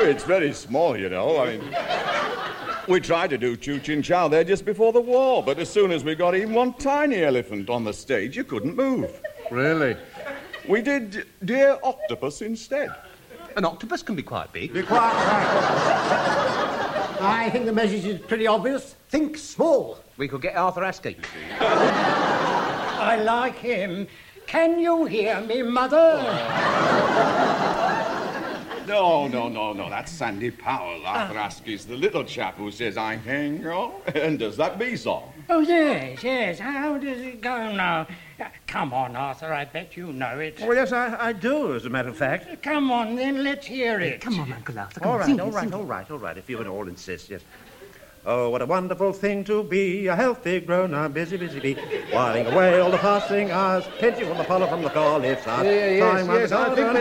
It's 0.00 0.24
very 0.24 0.52
small, 0.52 0.96
you 0.96 1.08
know. 1.08 1.38
I 1.40 1.56
mean, 1.56 1.74
we 2.86 3.00
tried 3.00 3.30
to 3.30 3.38
do 3.38 3.56
Chu 3.56 3.80
Chin 3.80 4.00
Chow 4.00 4.28
there 4.28 4.44
just 4.44 4.64
before 4.64 4.92
the 4.92 5.00
war, 5.00 5.42
but 5.42 5.58
as 5.58 5.68
soon 5.68 5.90
as 5.90 6.04
we 6.04 6.14
got 6.14 6.34
even 6.34 6.54
one 6.54 6.72
tiny 6.74 7.22
elephant 7.22 7.68
on 7.68 7.84
the 7.84 7.92
stage, 7.92 8.36
you 8.36 8.44
couldn't 8.44 8.76
move. 8.76 9.20
Really? 9.50 9.96
We 10.68 10.82
did 10.82 11.26
Dear 11.44 11.78
Octopus 11.82 12.42
instead. 12.42 12.90
An 13.56 13.64
octopus 13.64 14.02
can 14.02 14.14
be 14.14 14.22
quite 14.22 14.52
big. 14.52 14.72
Be 14.72 14.82
quiet, 14.82 15.12
Frank. 15.12 15.48
I 17.20 17.50
think 17.50 17.66
the 17.66 17.72
message 17.72 18.04
is 18.04 18.20
pretty 18.20 18.46
obvious. 18.46 18.94
Think 19.08 19.36
small. 19.36 19.98
We 20.16 20.28
could 20.28 20.42
get 20.42 20.54
Arthur 20.54 20.82
Askey. 20.82 21.16
I 21.60 23.20
like 23.24 23.56
him. 23.56 24.06
Can 24.46 24.78
you 24.78 25.06
hear 25.06 25.40
me, 25.40 25.62
Mother? 25.62 26.20
No, 28.88 29.28
no, 29.28 29.48
no, 29.48 29.74
no. 29.74 29.90
That's 29.90 30.10
Sandy 30.10 30.50
Powell. 30.50 31.04
Arthur 31.04 31.34
Askey's 31.34 31.84
the 31.84 31.94
little 31.94 32.24
chap 32.24 32.56
who 32.56 32.70
says, 32.70 32.96
I 32.96 33.16
hang 33.16 33.66
on, 33.66 33.92
and 34.14 34.38
does 34.38 34.56
that 34.56 34.78
bee 34.78 34.96
song. 34.96 35.30
Oh, 35.50 35.60
yes, 35.60 36.22
yes. 36.22 36.58
How 36.58 36.96
does 36.96 37.18
it 37.20 37.40
go 37.42 37.70
now? 37.74 38.06
Uh, 38.40 38.44
Come 38.66 38.94
on, 38.94 39.14
Arthur. 39.14 39.52
I 39.52 39.66
bet 39.66 39.96
you 39.96 40.12
know 40.12 40.38
it. 40.38 40.60
Well, 40.60 40.74
yes, 40.74 40.92
I, 40.92 41.28
I 41.28 41.32
do, 41.32 41.74
as 41.74 41.84
a 41.84 41.90
matter 41.90 42.08
of 42.08 42.16
fact. 42.16 42.62
Come 42.62 42.90
on, 42.90 43.14
then. 43.16 43.44
Let's 43.44 43.66
hear 43.66 44.00
it. 44.00 44.20
Come 44.22 44.40
on, 44.40 44.52
Uncle 44.52 44.78
Arthur. 44.78 45.00
Come 45.00 45.08
All 45.08 45.14
on, 45.14 45.20
right, 45.20 45.26
sing 45.26 45.40
all 45.40 45.48
it, 45.48 45.52
right, 45.52 45.60
sing 45.64 45.68
it. 45.72 45.74
all 45.74 45.84
right, 45.84 46.10
all 46.10 46.18
right, 46.18 46.38
if 46.38 46.48
you 46.48 46.56
would 46.58 46.66
all 46.66 46.88
insist, 46.88 47.28
yes. 47.30 47.42
Oh, 48.30 48.50
what 48.50 48.60
a 48.60 48.66
wonderful 48.66 49.14
thing 49.14 49.42
to 49.44 49.64
be 49.64 50.06
a 50.06 50.14
healthy, 50.14 50.60
grown-up, 50.60 51.14
busy, 51.14 51.38
busy 51.38 51.60
bee, 51.60 51.74
whiling 52.12 52.46
away 52.46 52.78
all 52.78 52.90
the 52.90 52.98
passing 52.98 53.50
hours, 53.50 53.84
plenty 53.96 54.22
from 54.22 54.36
the 54.36 54.44
follow 54.44 54.66
from 54.66 54.82
the 54.82 54.90
call 54.90 55.18
lifts 55.18 55.46
out. 55.46 55.62
Time 55.62 56.28
when 56.28 56.42
the 56.42 56.48
garden 56.48 56.94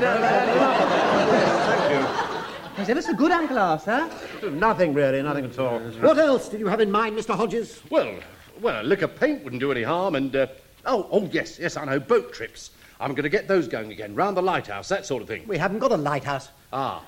He's 2.77 2.87
ever 2.87 3.01
so 3.01 3.13
good, 3.13 3.31
Uncle 3.33 3.59
Arthur. 3.59 4.09
Nothing 4.51 4.93
really, 4.93 5.21
nothing 5.21 5.43
at 5.43 5.59
all. 5.59 5.79
What 5.79 6.17
else 6.17 6.47
did 6.47 6.61
you 6.61 6.67
have 6.67 6.79
in 6.79 6.89
mind, 6.89 7.17
Mr. 7.17 7.35
Hodges? 7.35 7.81
Well, 7.89 8.19
well, 8.61 8.81
a 8.81 8.85
lick 8.85 9.01
of 9.01 9.13
paint 9.19 9.43
wouldn't 9.43 9.59
do 9.59 9.69
any 9.73 9.83
harm, 9.83 10.15
and, 10.15 10.33
uh, 10.33 10.47
oh, 10.85 11.09
oh, 11.11 11.29
yes, 11.33 11.59
yes, 11.59 11.75
I 11.75 11.83
know, 11.83 11.99
boat 11.99 12.31
trips. 12.31 12.71
I'm 13.01 13.11
going 13.11 13.23
to 13.23 13.29
get 13.29 13.49
those 13.49 13.67
going 13.67 13.91
again, 13.91 14.15
round 14.15 14.37
the 14.37 14.41
lighthouse, 14.41 14.87
that 14.87 15.05
sort 15.05 15.21
of 15.21 15.27
thing. 15.27 15.43
We 15.45 15.57
haven't 15.57 15.79
got 15.79 15.91
a 15.91 15.97
lighthouse. 15.97 16.47
Ah. 16.71 17.03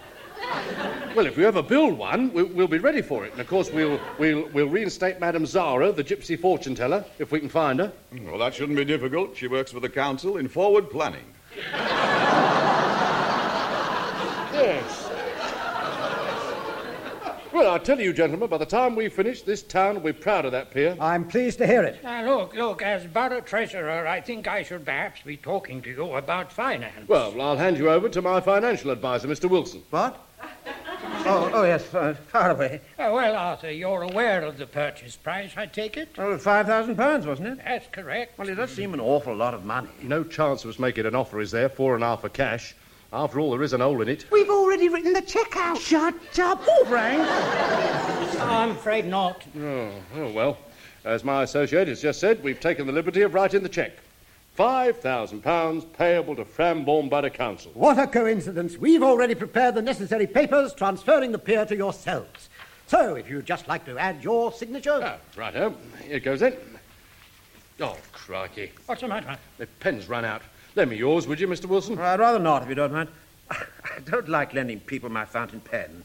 Well, 1.16 1.26
if 1.26 1.38
we 1.38 1.46
ever 1.46 1.62
build 1.62 1.98
one, 1.98 2.32
we'll, 2.34 2.46
we'll 2.48 2.68
be 2.68 2.78
ready 2.78 3.02
for 3.02 3.26
it. 3.26 3.32
And 3.32 3.42
of 3.42 3.48
course, 3.48 3.72
we'll, 3.72 4.00
we'll, 4.18 4.48
we'll 4.54 4.70
reinstate 4.70 5.20
Madame 5.20 5.46
Zara, 5.46 5.92
the 5.92 6.04
gypsy 6.04 6.40
fortune 6.40 6.76
teller, 6.76 7.04
if 7.18 7.32
we 7.32 7.40
can 7.40 7.50
find 7.50 7.80
her. 7.80 7.92
Well, 8.26 8.38
that 8.38 8.54
shouldn't 8.54 8.78
be 8.78 8.86
difficult. 8.86 9.36
She 9.36 9.48
works 9.48 9.72
for 9.72 9.80
the 9.80 9.90
council 9.90 10.38
in 10.38 10.48
forward 10.48 10.90
planning. 10.90 11.26
Yes. 14.54 15.10
Well, 17.52 17.74
I 17.74 17.80
tell 17.80 18.00
you, 18.00 18.14
gentlemen, 18.14 18.48
by 18.48 18.58
the 18.58 18.66
time 18.66 18.96
we 18.96 19.10
finish, 19.10 19.42
this 19.42 19.64
town 19.64 19.96
will 19.96 20.02
be 20.02 20.14
proud 20.14 20.46
of 20.46 20.52
that 20.52 20.72
pier. 20.72 20.96
I'm 21.02 21.28
pleased 21.28 21.58
to 21.58 21.68
hear 21.68 21.84
it. 21.84 22.02
Now, 22.04 22.24
look, 22.24 22.56
look, 22.56 22.82
as 22.82 23.06
borough 23.06 23.42
treasurer, 23.42 24.08
I 24.08 24.22
think 24.22 24.48
I 24.48 24.64
should 24.64 24.86
perhaps 24.86 25.22
be 25.24 25.36
talking 25.36 25.82
to 25.82 25.90
you 25.90 26.14
about 26.14 26.54
finance. 26.54 27.10
Well, 27.10 27.42
I'll 27.42 27.58
hand 27.58 27.78
you 27.78 27.90
over 27.90 28.08
to 28.08 28.22
my 28.22 28.40
financial 28.40 28.92
advisor, 28.92 29.28
Mr. 29.28 29.50
Wilson. 29.50 29.84
What? 29.90 30.26
Oh, 31.30 31.52
oh 31.54 31.64
yes, 31.64 31.84
uh, 31.84 31.88
far, 31.88 32.14
far 32.16 32.52
away. 32.52 32.82
Oh, 32.98 33.12
uh, 33.12 33.14
well, 33.14 33.36
Arthur, 33.36 33.72
you're 33.72 34.02
aware 34.02 34.42
of 34.42 34.58
the 34.58 34.66
purchase 34.66 35.16
price, 35.16 35.52
I 35.56 35.68
take 35.68 35.96
it? 35.96 36.10
Oh, 36.18 36.36
five 36.40 36.66
thousand 36.66 36.96
pounds, 36.96 37.28
wasn't 37.28 37.50
it? 37.50 37.60
That's 37.64 37.88
correct. 37.92 38.40
Well, 38.40 38.50
it 38.50 38.56
does 38.56 38.72
seem 38.72 38.96
an 38.96 39.00
awful 39.00 39.36
lot 39.36 39.54
of 39.54 39.64
money. 39.64 39.90
No 40.02 40.24
chance 40.24 40.64
of 40.64 40.72
us 40.72 40.80
making 40.80 41.06
an 41.06 41.14
offer, 41.14 41.40
is 41.40 41.52
there? 41.52 41.70
Four 41.70 41.94
and 41.94 42.04
a 42.04 42.08
half 42.08 42.22
for 42.22 42.30
cash. 42.30 42.76
After 43.14 43.40
all, 43.40 43.52
there 43.52 43.62
is 43.62 43.74
an 43.74 43.82
hole 43.82 44.02
in 44.02 44.10
it. 44.10 44.26
We've 44.32 44.50
already 44.50 44.90
written 44.90 45.14
the 45.14 45.22
cheque 45.22 45.56
out. 45.56 45.78
Shut 45.80 46.16
up, 46.40 46.64
Frank. 46.88 47.28
I'm 48.42 48.72
afraid 48.72 49.06
not. 49.06 49.44
Oh, 49.56 49.92
oh, 50.16 50.32
well. 50.32 50.58
As 51.06 51.24
my 51.24 51.44
associate 51.44 51.88
has 51.88 52.02
just 52.02 52.20
said, 52.20 52.44
we've 52.44 52.60
taken 52.60 52.88
the 52.88 52.94
liberty 52.94 53.22
of 53.22 53.34
writing 53.34 53.64
the 53.64 53.70
cheque. 53.70 53.98
£5,000 54.60 55.94
payable 55.94 56.36
to 56.36 56.44
Frambourne 56.44 57.10
Borough 57.10 57.30
Council. 57.30 57.72
What 57.74 57.98
a 57.98 58.06
coincidence. 58.06 58.78
We've 58.78 59.02
already 59.02 59.34
prepared 59.34 59.74
the 59.76 59.82
necessary 59.82 60.28
papers 60.28 60.74
transferring 60.74 61.32
the 61.32 61.40
pier 61.40 61.66
to 61.66 61.78
yourselves. 61.78 62.50
So, 62.86 63.16
if 63.16 63.30
you'd 63.30 63.46
just 63.46 63.70
like 63.70 63.86
to 63.86 63.98
add 63.98 64.22
your 64.22 64.52
signature. 64.52 65.00
Ah, 65.02 65.16
righto. 65.38 65.74
Here 66.04 66.18
it 66.18 66.26
goes 66.26 66.42
then. 66.42 66.58
Oh, 67.80 67.96
crikey. 68.12 68.74
What's 68.86 69.00
the 69.00 69.08
matter? 69.08 69.38
The 69.60 69.68
pen's 69.80 70.10
run 70.10 70.26
out. 70.26 70.42
Lend 70.76 70.90
me 70.90 70.98
yours, 70.98 71.26
would 71.26 71.40
you, 71.40 71.48
Mr. 71.48 71.66
Wilson? 71.66 71.96
Well, 71.96 72.06
I'd 72.06 72.20
rather 72.20 72.40
not, 72.40 72.64
if 72.64 72.68
you 72.68 72.76
don't 72.76 72.92
mind. 72.92 73.08
I 73.50 74.00
don't 74.04 74.28
like 74.28 74.54
lending 74.54 74.82
people 74.82 75.10
my 75.10 75.24
fountain 75.24 75.62
pen. 75.62 76.04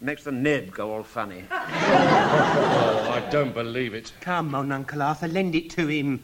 It 0.00 0.04
Makes 0.04 0.24
the 0.24 0.32
nib 0.32 0.72
go 0.72 0.94
all 0.94 1.02
funny. 1.02 1.44
Oh, 1.54 3.10
I 3.10 3.20
don't 3.30 3.52
believe 3.52 3.92
it. 3.92 4.12
Come 4.20 4.54
on, 4.54 4.72
Uncle 4.72 5.02
Arthur, 5.02 5.28
lend 5.28 5.54
it 5.54 5.68
to 5.70 5.86
him. 5.88 6.22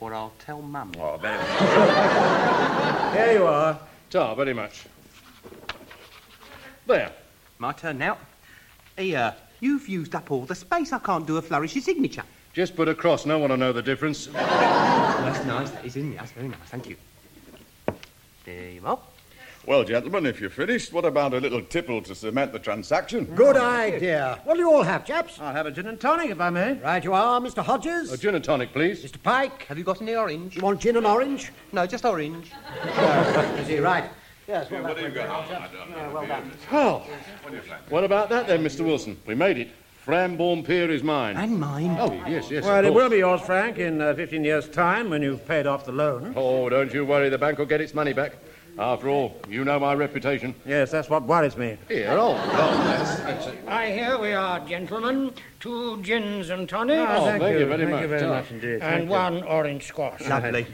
Or 0.00 0.14
I'll 0.14 0.32
tell 0.38 0.62
Mum. 0.62 0.92
Oh, 0.98 1.18
very 1.18 1.36
well. 1.36 3.12
Here 3.12 3.32
you 3.32 3.46
are. 3.46 3.78
Ta, 4.08 4.34
very 4.34 4.54
much. 4.54 4.86
There. 6.86 7.12
My 7.58 7.72
turn 7.72 7.98
now. 7.98 8.16
Here, 8.96 9.18
uh, 9.18 9.32
you've 9.60 9.88
used 9.88 10.14
up 10.14 10.30
all 10.30 10.46
the 10.46 10.54
space. 10.54 10.92
I 10.92 10.98
can't 10.98 11.26
do 11.26 11.36
a 11.36 11.42
flourishy 11.42 11.82
signature. 11.82 12.24
Just 12.54 12.74
put 12.74 12.88
a 12.88 12.94
cross. 12.94 13.26
No 13.26 13.38
one 13.38 13.50
will 13.50 13.56
know 13.58 13.72
the 13.72 13.82
difference. 13.82 14.26
That's 14.26 15.44
nice, 15.46 15.70
that 15.70 15.84
is, 15.84 15.96
isn't 15.96 16.14
it? 16.14 16.16
That's 16.16 16.32
very 16.32 16.48
nice, 16.48 16.58
thank 16.66 16.88
you. 16.88 16.96
There 18.44 18.70
you 18.70 18.86
are. 18.86 18.98
Well, 19.66 19.84
gentlemen, 19.84 20.24
if 20.24 20.40
you're 20.40 20.48
finished, 20.48 20.90
what 20.90 21.04
about 21.04 21.34
a 21.34 21.38
little 21.38 21.60
tipple 21.62 22.00
to 22.02 22.14
cement 22.14 22.52
the 22.52 22.58
transaction? 22.58 23.26
Good 23.26 23.58
idea. 23.58 24.40
What'll 24.44 24.60
you 24.62 24.72
all 24.72 24.82
have, 24.82 25.04
chaps? 25.04 25.38
I'll 25.38 25.52
have 25.52 25.66
a 25.66 25.70
gin 25.70 25.86
and 25.86 26.00
tonic, 26.00 26.30
if 26.30 26.40
I 26.40 26.48
may. 26.48 26.74
Right 26.78 27.04
you 27.04 27.12
are, 27.12 27.38
Mr. 27.40 27.62
Hodges. 27.62 28.10
A 28.10 28.16
gin 28.16 28.34
and 28.34 28.42
tonic, 28.42 28.72
please. 28.72 29.04
Mr. 29.04 29.22
Pike. 29.22 29.64
Have 29.64 29.76
you 29.76 29.84
got 29.84 30.00
any 30.00 30.14
orange? 30.14 30.56
You 30.56 30.62
want 30.62 30.80
gin 30.80 30.96
and 30.96 31.06
orange? 31.06 31.52
No, 31.72 31.86
just 31.86 32.06
orange. 32.06 32.50
Is 33.58 33.68
he 33.68 33.78
right? 33.80 34.10
Yes, 34.48 34.70
well, 34.70 34.82
What 34.82 34.96
that 34.96 35.04
have 35.04 35.12
you 35.14 35.20
got? 35.20 35.28
well, 35.28 35.46
chaps. 35.46 35.74
Well 36.14 36.26
done. 36.26 36.52
Oh, 36.72 37.06
what 37.90 38.02
about 38.02 38.30
that 38.30 38.46
then, 38.46 38.64
Mr. 38.64 38.80
Wilson? 38.84 39.18
We 39.26 39.34
made 39.34 39.58
it. 39.58 39.68
Frambourne 40.06 40.64
Pier 40.64 40.90
is 40.90 41.02
mine. 41.02 41.36
And 41.36 41.60
mine. 41.60 41.96
Oh, 42.00 42.10
yes, 42.26 42.50
yes. 42.50 42.64
Well, 42.64 42.78
of 42.78 42.86
it 42.86 42.94
will 42.94 43.10
be 43.10 43.18
yours, 43.18 43.42
Frank, 43.42 43.76
in 43.78 44.00
uh, 44.00 44.14
15 44.14 44.42
years' 44.42 44.68
time 44.70 45.10
when 45.10 45.20
you've 45.20 45.46
paid 45.46 45.66
off 45.66 45.84
the 45.84 45.92
loan. 45.92 46.32
Oh, 46.34 46.70
don't 46.70 46.92
you 46.94 47.04
worry. 47.04 47.28
The 47.28 47.36
bank 47.36 47.58
will 47.58 47.66
get 47.66 47.82
its 47.82 47.92
money 47.92 48.14
back. 48.14 48.36
After 48.78 49.08
all, 49.08 49.36
you 49.48 49.64
know 49.64 49.78
my 49.78 49.94
reputation. 49.94 50.54
Yes, 50.64 50.90
that's 50.90 51.10
what 51.10 51.24
worries 51.24 51.56
me. 51.56 51.76
Here, 51.88 52.08
oh, 52.12 52.32
oh, 52.32 52.84
that's, 52.84 53.20
that's 53.20 53.46
it. 53.48 53.58
Aye, 53.66 53.92
here 53.92 54.18
we 54.18 54.32
are, 54.32 54.60
gentlemen. 54.66 55.32
Two 55.60 56.00
gins 56.00 56.48
and 56.48 56.66
tonics. 56.66 57.12
Oh, 57.14 57.24
thank 57.26 57.42
you 57.42 57.66
very 57.66 57.76
thank 57.84 57.90
much. 57.90 58.00
you 58.02 58.08
very 58.08 58.22
Oh. 58.22 58.28
much 58.30 58.50
indeed. 58.50 58.80
and 58.80 59.06
one 59.10 59.42
orange 59.42 59.86
squash. 59.88 60.22
Lovely. 60.26 60.66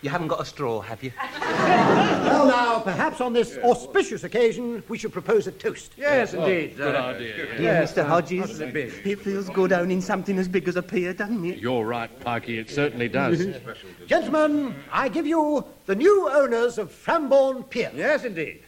You 0.00 0.10
haven't 0.10 0.28
got 0.28 0.40
a 0.40 0.44
straw, 0.44 0.80
have 0.80 1.02
you? 1.02 1.10
Well, 1.48 2.46
now, 2.46 2.78
perhaps 2.78 3.20
on 3.20 3.32
this 3.32 3.58
auspicious 3.64 4.22
occasion, 4.22 4.84
we 4.88 4.96
should 4.96 5.12
propose 5.12 5.48
a 5.48 5.50
toast. 5.52 5.92
Yes, 5.96 6.34
indeed. 6.34 6.76
Good 6.76 6.94
Uh, 6.94 6.98
idea. 7.06 7.28
yeah. 7.36 7.44
Dear 7.56 7.60
Yes, 7.62 7.92
Mr. 7.94 8.02
uh, 8.02 8.06
Hodges, 8.06 8.40
what's 8.40 8.60
it 8.60 8.76
it 9.04 9.20
feels 9.20 9.48
good 9.50 9.72
owning 9.72 10.00
something 10.00 10.38
as 10.38 10.46
big 10.46 10.68
as 10.68 10.76
a 10.76 10.82
pier, 10.82 11.12
doesn't 11.12 11.44
it? 11.44 11.58
You're 11.58 11.84
right, 11.84 12.10
Pikey. 12.20 12.58
It 12.60 12.70
certainly 12.70 13.08
does. 13.08 13.44
Gentlemen, 14.06 14.74
I 14.92 15.08
give 15.08 15.26
you 15.26 15.64
the 15.86 15.96
new 15.96 16.28
owners 16.30 16.78
of 16.78 16.92
Frambourne 16.92 17.68
Pier. 17.68 17.90
Yes, 17.92 18.22
indeed. 18.24 18.62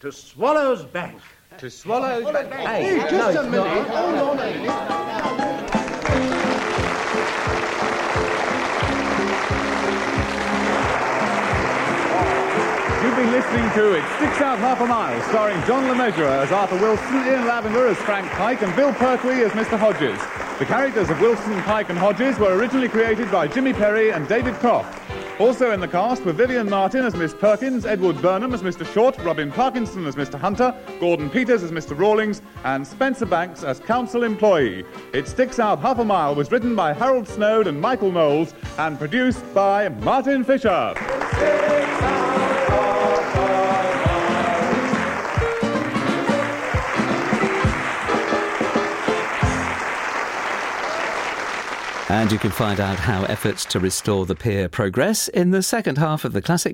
To 0.00 0.12
Swallow's 0.12 0.84
Bank. 0.84 1.18
To 1.58 1.70
swallow... 1.70 2.32
Hey, 2.50 2.98
Just 3.10 3.34
no, 3.34 3.42
a 3.42 3.50
minute. 3.50 3.86
Hold 3.88 4.40
on. 4.40 5.52
You've 13.02 13.16
been 13.16 13.32
listening 13.32 13.70
to 13.72 13.94
It 13.94 14.04
Sticks 14.16 14.40
Out 14.40 14.58
Half 14.58 14.80
a 14.80 14.86
Mile, 14.86 15.20
starring 15.28 15.60
John 15.66 15.88
Le 15.88 15.94
Mesurier 15.94 16.42
as 16.44 16.52
Arthur 16.52 16.76
Wilson, 16.76 17.26
Ian 17.26 17.46
Lavender 17.46 17.88
as 17.88 17.96
Frank 17.98 18.30
Pike, 18.30 18.62
and 18.62 18.74
Bill 18.76 18.92
Pertwee 18.94 19.42
as 19.42 19.52
Mr. 19.52 19.78
Hodges. 19.78 20.18
The 20.58 20.64
characters 20.64 21.10
of 21.10 21.20
Wilson, 21.20 21.60
Pike, 21.62 21.90
and 21.90 21.98
Hodges 21.98 22.38
were 22.38 22.54
originally 22.56 22.88
created 22.88 23.30
by 23.30 23.48
Jimmy 23.48 23.72
Perry 23.72 24.12
and 24.12 24.28
David 24.28 24.54
Croft. 24.54 25.01
Also 25.42 25.72
in 25.72 25.80
the 25.80 25.88
cast 25.88 26.24
were 26.24 26.32
Vivian 26.32 26.70
Martin 26.70 27.04
as 27.04 27.16
Miss 27.16 27.34
Perkins, 27.34 27.84
Edward 27.84 28.22
Burnham 28.22 28.54
as 28.54 28.62
Mr. 28.62 28.86
Short, 28.94 29.18
Robin 29.24 29.50
Parkinson 29.50 30.06
as 30.06 30.14
Mr. 30.14 30.38
Hunter, 30.38 30.72
Gordon 31.00 31.28
Peters 31.28 31.64
as 31.64 31.72
Mr. 31.72 31.98
Rawlings, 31.98 32.42
and 32.62 32.86
Spencer 32.86 33.26
Banks 33.26 33.64
as 33.64 33.80
council 33.80 34.22
employee. 34.22 34.84
It 35.12 35.26
Sticks 35.26 35.58
Out 35.58 35.80
Half 35.80 35.98
a 35.98 36.04
Mile 36.04 36.36
was 36.36 36.52
written 36.52 36.76
by 36.76 36.92
Harold 36.92 37.26
Snoad 37.26 37.66
and 37.66 37.80
Michael 37.80 38.12
Knowles 38.12 38.54
and 38.78 38.96
produced 38.96 39.42
by 39.52 39.88
Martin 39.88 40.44
Fisher. 40.44 40.94
And 52.12 52.30
you 52.30 52.38
can 52.38 52.50
find 52.50 52.78
out 52.78 52.98
how 52.98 53.24
efforts 53.24 53.64
to 53.64 53.80
restore 53.80 54.26
the 54.26 54.34
pier 54.34 54.68
progress 54.68 55.28
in 55.28 55.50
the 55.50 55.62
second 55.62 55.96
half 55.96 56.26
of 56.26 56.34
the 56.34 56.42
classic 56.42 56.70